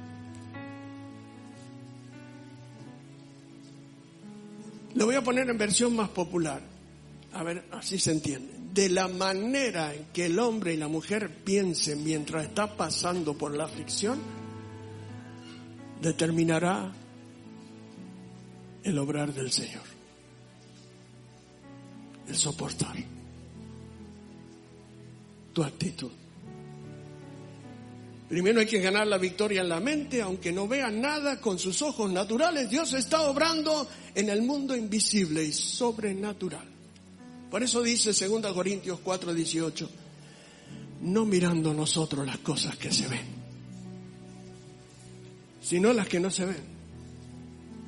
Lo 4.96 5.06
voy 5.06 5.16
a 5.16 5.24
poner 5.24 5.50
en 5.50 5.58
versión 5.58 5.96
más 5.96 6.10
popular. 6.10 6.62
A 7.34 7.44
ver, 7.44 7.66
así 7.72 8.00
se 8.00 8.12
entiende. 8.12 8.54
De 8.74 8.90
la 8.90 9.08
manera 9.08 9.94
en 9.94 10.06
que 10.14 10.26
el 10.26 10.40
hombre 10.40 10.74
y 10.74 10.78
la 10.78 10.88
mujer 10.88 11.44
piensen 11.44 12.04
mientras 12.04 12.46
está 12.46 12.76
pasando 12.76 13.38
por 13.38 13.56
la 13.56 13.66
aflicción, 13.66 14.20
determinará 16.02 16.92
el 18.84 18.98
obrar 18.98 19.34
del 19.34 19.52
Señor. 19.52 19.84
El 22.28 22.36
soportar. 22.36 22.96
Tu 25.54 25.64
actitud. 25.64 26.12
Primero 28.30 28.60
hay 28.60 28.68
que 28.68 28.80
ganar 28.80 29.08
la 29.08 29.18
victoria 29.18 29.62
en 29.62 29.70
la 29.70 29.80
mente, 29.80 30.22
aunque 30.22 30.52
no 30.52 30.68
vea 30.68 30.92
nada 30.92 31.42
con 31.42 31.58
sus 31.58 31.82
ojos 31.82 32.12
naturales. 32.12 32.70
Dios 32.70 32.94
está 32.94 33.22
obrando 33.24 33.88
en 34.14 34.30
el 34.30 34.44
mundo 34.44 34.76
invisible 34.76 35.44
y 35.44 35.52
sobrenatural. 35.52 36.66
Por 37.50 37.64
eso 37.64 37.82
dice 37.82 38.12
2 38.14 38.54
Corintios 38.54 39.00
4, 39.04 39.34
18, 39.34 39.90
no 41.02 41.26
mirando 41.26 41.74
nosotros 41.74 42.24
las 42.24 42.38
cosas 42.38 42.78
que 42.78 42.92
se 42.92 43.08
ven, 43.08 43.26
sino 45.60 45.92
las 45.92 46.08
que 46.08 46.20
no 46.20 46.30
se 46.30 46.46
ven. 46.46 46.80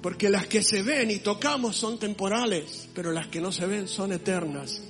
Porque 0.01 0.32
las 0.32 0.47
que 0.47 0.63
se 0.63 0.82
ven 0.82 1.12
y 1.12 1.19
tocamos 1.19 1.75
son 1.75 1.99
temporales, 1.99 2.89
pero 2.95 3.12
las 3.12 3.27
que 3.27 3.39
no 3.39 3.51
se 3.51 3.67
ven 3.67 3.88
son 3.88 4.12
eternas. 4.12 4.82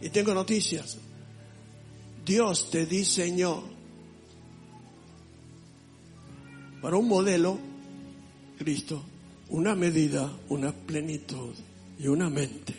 Y 0.00 0.10
tengo 0.10 0.32
noticias. 0.32 0.98
Dios 2.24 2.70
te 2.70 2.86
diseñó 2.86 3.71
para 6.82 6.96
un 6.96 7.06
modelo, 7.06 7.58
Cristo, 8.58 9.00
una 9.50 9.76
medida, 9.76 10.30
una 10.48 10.72
plenitud 10.72 11.54
y 12.00 12.08
una 12.08 12.28
mente. 12.28 12.74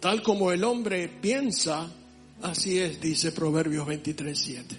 Tal 0.00 0.22
como 0.22 0.50
el 0.50 0.64
hombre 0.64 1.08
piensa, 1.08 1.88
así 2.42 2.78
es, 2.78 3.00
dice 3.00 3.30
Proverbios 3.30 3.86
23, 3.86 4.38
7. 4.38 4.76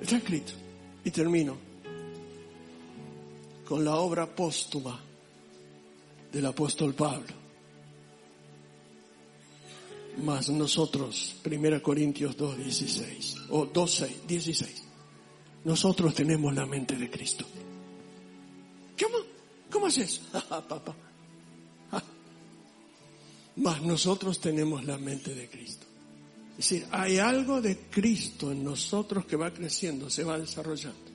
Está 0.00 0.16
escrito. 0.16 0.52
Y 1.04 1.10
termino 1.10 1.56
con 3.66 3.84
la 3.84 3.96
obra 3.96 4.26
póstuma 4.26 5.00
del 6.32 6.46
apóstol 6.46 6.94
Pablo. 6.94 7.41
Más 10.18 10.50
nosotros, 10.50 11.36
1 11.44 11.82
Corintios 11.82 12.36
2, 12.36 12.58
16, 12.58 13.36
o 13.50 13.66
12, 13.66 14.20
16, 14.28 14.82
nosotros 15.64 16.14
tenemos 16.14 16.54
la 16.54 16.66
mente 16.66 16.96
de 16.96 17.10
Cristo. 17.10 17.46
¿Cómo? 19.00 19.18
¿Cómo 19.70 19.86
es 19.86 19.98
eso? 19.98 20.22
Papá. 20.48 20.94
Más 23.56 23.82
nosotros 23.82 24.40
tenemos 24.40 24.84
la 24.84 24.96
mente 24.96 25.34
de 25.34 25.48
Cristo. 25.48 25.86
Es 26.52 26.68
decir, 26.68 26.86
hay 26.90 27.18
algo 27.18 27.60
de 27.60 27.78
Cristo 27.90 28.52
en 28.52 28.64
nosotros 28.64 29.26
que 29.26 29.36
va 29.36 29.52
creciendo, 29.52 30.08
se 30.08 30.24
va 30.24 30.38
desarrollando. 30.38 31.10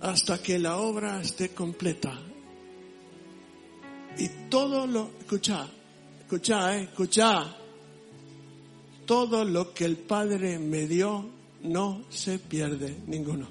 Hasta 0.00 0.42
que 0.42 0.58
la 0.58 0.76
obra 0.76 1.20
esté 1.20 1.50
completa. 1.50 2.20
Y 4.18 4.28
todo 4.48 4.86
lo, 4.86 5.10
escucha, 5.18 5.68
Escucha, 6.24 6.74
eh, 6.74 6.84
escucha. 6.84 7.54
Todo 9.04 9.44
lo 9.44 9.74
que 9.74 9.84
el 9.84 9.98
Padre 9.98 10.58
me 10.58 10.86
dio 10.86 11.28
no 11.64 12.06
se 12.08 12.38
pierde 12.38 12.96
ninguno. 13.06 13.46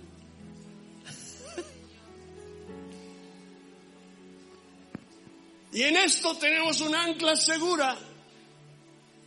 Y 5.71 5.83
en 5.83 5.97
esto 5.97 6.35
tenemos 6.37 6.81
un 6.81 6.93
ancla 6.93 7.35
segura 7.35 7.97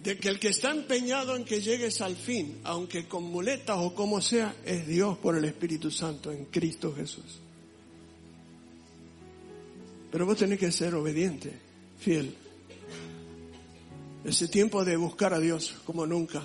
de 0.00 0.18
que 0.18 0.28
el 0.28 0.38
que 0.38 0.48
está 0.48 0.70
empeñado 0.70 1.34
en 1.34 1.44
que 1.44 1.60
llegues 1.60 2.00
al 2.00 2.16
fin, 2.16 2.60
aunque 2.64 3.06
con 3.08 3.24
muletas 3.24 3.76
o 3.78 3.94
como 3.94 4.20
sea, 4.20 4.56
es 4.64 4.86
Dios 4.86 5.18
por 5.18 5.36
el 5.36 5.44
Espíritu 5.44 5.90
Santo 5.90 6.30
en 6.30 6.46
Cristo 6.46 6.92
Jesús. 6.94 7.40
Pero 10.10 10.26
vos 10.26 10.36
tenés 10.36 10.58
que 10.58 10.70
ser 10.70 10.94
obediente, 10.94 11.52
fiel 11.98 12.45
Ese 14.26 14.48
tiempo 14.48 14.84
de 14.84 14.96
buscar 14.96 15.32
a 15.32 15.38
Dios 15.38 15.76
como 15.84 16.04
nunca. 16.04 16.42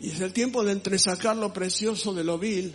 Y 0.00 0.10
es 0.10 0.20
el 0.20 0.32
tiempo 0.32 0.62
de 0.62 0.70
entresacar 0.70 1.36
lo 1.36 1.52
precioso 1.52 2.14
de 2.14 2.22
lo 2.22 2.38
vil 2.38 2.72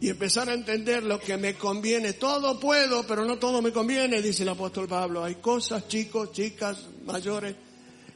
y 0.00 0.10
empezar 0.10 0.48
a 0.48 0.54
entender 0.54 1.02
lo 1.02 1.18
que 1.18 1.36
me 1.36 1.56
conviene. 1.56 2.12
Todo 2.12 2.60
puedo, 2.60 3.04
pero 3.04 3.24
no 3.24 3.36
todo 3.36 3.60
me 3.60 3.72
conviene, 3.72 4.22
dice 4.22 4.44
el 4.44 4.50
apóstol 4.50 4.86
Pablo. 4.86 5.24
Hay 5.24 5.34
cosas, 5.36 5.88
chicos, 5.88 6.30
chicas, 6.30 6.78
mayores, 7.04 7.56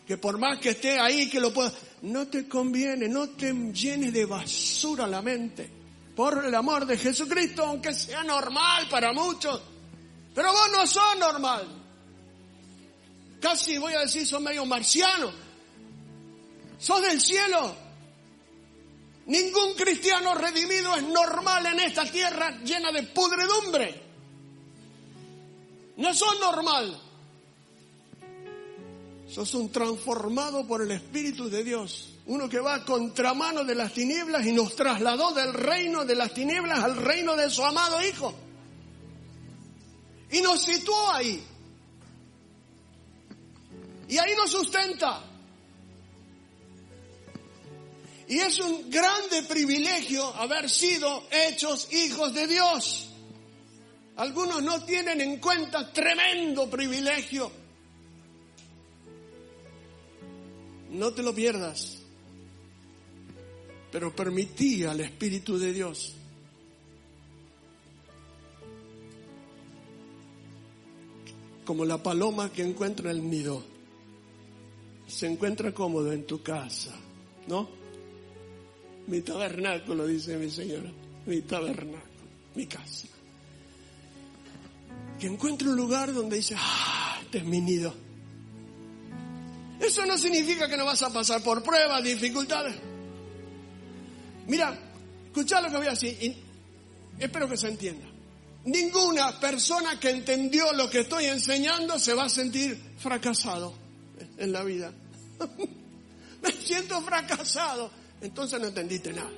que 0.07 0.16
por 0.16 0.39
más 0.39 0.61
que 0.61 0.70
esté 0.70 1.01
ahí, 1.01 1.28
que 1.28 1.41
lo 1.41 1.53
pueda, 1.53 1.72
no 2.03 2.28
te 2.28 2.47
conviene, 2.47 3.09
no 3.09 3.31
te 3.31 3.53
llenes 3.53 4.12
de 4.12 4.26
basura 4.26 5.09
la 5.09 5.22
mente. 5.22 5.68
Por 6.14 6.45
el 6.45 6.55
amor 6.55 6.87
de 6.87 6.97
Jesucristo, 6.97 7.64
aunque 7.64 7.93
sea 7.93 8.22
normal 8.22 8.87
para 8.89 9.12
muchos. 9.12 9.61
Pero 10.33 10.53
vos 10.53 10.70
no 10.70 10.87
sos 10.87 11.18
normal. 11.18 11.81
Casi 13.41 13.78
voy 13.78 13.95
a 13.95 14.01
decir, 14.01 14.26
sos 14.26 14.41
medio 14.41 14.66
marciano. 14.66 15.32
Sos 16.78 17.03
del 17.03 17.20
cielo. 17.20 17.74
Ningún 19.26 19.74
cristiano 19.74 20.34
redimido 20.34 20.95
es 20.97 21.03
normal 21.05 21.66
en 21.66 21.80
esta 21.80 22.05
tierra 22.05 22.61
llena 22.62 22.91
de 22.93 23.05
pudredumbre. 23.05 24.03
No 25.97 26.12
sos 26.14 26.38
normal. 26.41 27.01
Sos 29.28 29.55
un 29.55 29.70
transformado 29.70 30.66
por 30.66 30.82
el 30.82 30.91
Espíritu 30.91 31.49
de 31.49 31.62
Dios. 31.62 32.14
Uno 32.26 32.49
que 32.49 32.59
va 32.59 32.74
a 32.74 32.84
contramano 32.84 33.64
de 33.64 33.74
las 33.74 33.93
tinieblas 33.93 34.45
y 34.47 34.53
nos 34.53 34.74
trasladó 34.74 35.32
del 35.32 35.55
reino 35.55 36.05
de 36.05 36.14
las 36.14 36.34
tinieblas 36.34 36.80
al 36.80 36.97
reino 36.97 37.36
de 37.36 37.49
su 37.49 37.64
amado 37.64 38.03
Hijo. 38.05 38.34
Y 40.32 40.41
nos 40.41 40.62
situó 40.62 41.12
ahí. 41.12 41.43
Y 44.11 44.19
ahí 44.19 44.35
nos 44.37 44.51
sustenta. 44.51 45.25
Y 48.29 48.39
es 48.39 48.61
un 48.61 48.91
grande 48.91 49.43
privilegio 49.45 50.27
haber 50.35 50.69
sido 50.69 51.27
hechos 51.31 51.91
hijos 51.93 52.35
de 52.35 52.47
Dios. 52.47 53.11
Algunos 54.17 54.63
no 54.63 54.85
tienen 54.85 55.23
en 55.23 55.39
cuenta 55.39 55.91
tremendo 55.93 56.69
privilegio 56.69 57.51
No 60.91 61.13
te 61.13 61.23
lo 61.23 61.35
pierdas. 61.35 61.99
Pero 63.93 64.15
permití 64.15 64.85
al 64.85 65.01
Espíritu 65.01 65.59
de 65.59 65.73
Dios 65.73 66.15
como 71.65 71.85
la 71.85 72.03
paloma 72.03 72.53
que 72.53 72.63
encuentra 72.63 73.13
el 73.13 73.29
nido. 73.31 73.70
Se 75.11 75.27
encuentra 75.27 75.73
cómodo 75.73 76.13
en 76.13 76.25
tu 76.25 76.43
casa, 76.43 76.93
¿no? 77.47 77.69
Mi 79.07 79.21
tabernáculo, 79.23 80.07
dice 80.07 80.37
mi 80.37 80.51
señora, 80.51 80.91
mi 81.27 81.43
tabernáculo, 81.43 82.01
mi 82.55 82.67
casa. 82.67 83.09
Que 85.19 85.27
encuentre 85.27 85.69
un 85.69 85.77
lugar 85.77 86.15
donde 86.15 86.37
dice, 86.37 86.55
ah, 86.57 87.19
este 87.23 87.39
es 87.39 87.45
mi 87.45 87.61
nido 87.61 87.93
eso 89.81 90.05
no 90.05 90.19
significa 90.19 90.69
que 90.69 90.77
no 90.77 90.85
vas 90.85 91.03
a 91.03 91.11
pasar 91.11 91.43
por 91.43 91.63
pruebas, 91.63 92.05
dificultades. 92.05 92.77
Mira, 94.47 94.79
escucha 95.27 95.61
lo 95.61 95.71
que 95.71 95.77
voy 95.79 95.87
a 95.87 95.91
decir 95.91 96.17
y 96.21 96.37
espero 97.19 97.49
que 97.49 97.57
se 97.57 97.69
entienda. 97.69 98.07
Ninguna 98.67 99.41
persona 99.41 99.99
que 99.99 100.11
entendió 100.11 100.73
lo 100.75 100.91
que 100.91 101.01
estoy 101.01 101.25
enseñando 101.25 101.99
se 101.99 102.13
va 102.13 102.25
a 102.25 102.29
sentir 102.29 102.79
fracasado 102.99 103.73
en 104.37 104.53
la 104.53 104.64
vida. 104.64 104.93
Me 106.43 106.53
siento 106.53 107.01
fracasado. 107.03 107.91
Entonces 108.21 108.61
no 108.61 108.66
entendiste 108.66 109.12
nada. 109.12 109.31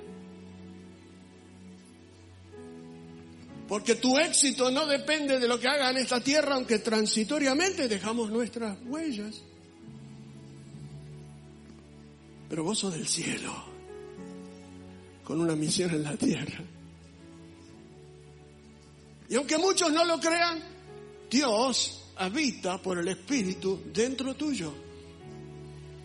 Porque 3.68 3.94
tu 3.94 4.18
éxito 4.18 4.70
no 4.70 4.86
depende 4.86 5.38
de 5.38 5.48
lo 5.48 5.58
que 5.58 5.68
haga 5.68 5.90
en 5.90 5.98
esta 5.98 6.20
tierra, 6.20 6.56
aunque 6.56 6.80
transitoriamente 6.80 7.88
dejamos 7.88 8.30
nuestras 8.30 8.76
huellas. 8.84 9.40
Pero 12.50 12.64
vos 12.64 12.78
sos 12.78 12.92
del 12.92 13.08
cielo, 13.08 13.50
con 15.24 15.40
una 15.40 15.56
misión 15.56 15.90
en 15.90 16.02
la 16.02 16.16
tierra. 16.16 16.62
Y 19.30 19.36
aunque 19.36 19.56
muchos 19.56 19.90
no 19.90 20.04
lo 20.04 20.20
crean, 20.20 20.62
Dios 21.30 22.01
habita 22.22 22.78
por 22.78 22.98
el 22.98 23.08
Espíritu 23.08 23.80
dentro 23.92 24.34
tuyo. 24.34 24.72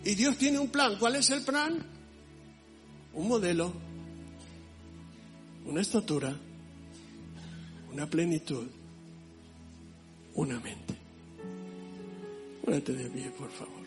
Y 0.04 0.14
Dios 0.14 0.36
tiene 0.36 0.58
un 0.58 0.68
plan. 0.68 0.96
¿Cuál 0.98 1.16
es 1.16 1.30
el 1.30 1.42
plan? 1.42 1.84
Un 3.14 3.28
modelo, 3.28 3.72
una 5.66 5.80
estatura, 5.80 6.34
una 7.92 8.06
plenitud, 8.08 8.66
una 10.34 10.60
mente. 10.60 10.96
Ponete 12.64 12.92
de 12.92 13.30
por 13.30 13.50
favor. 13.50 13.77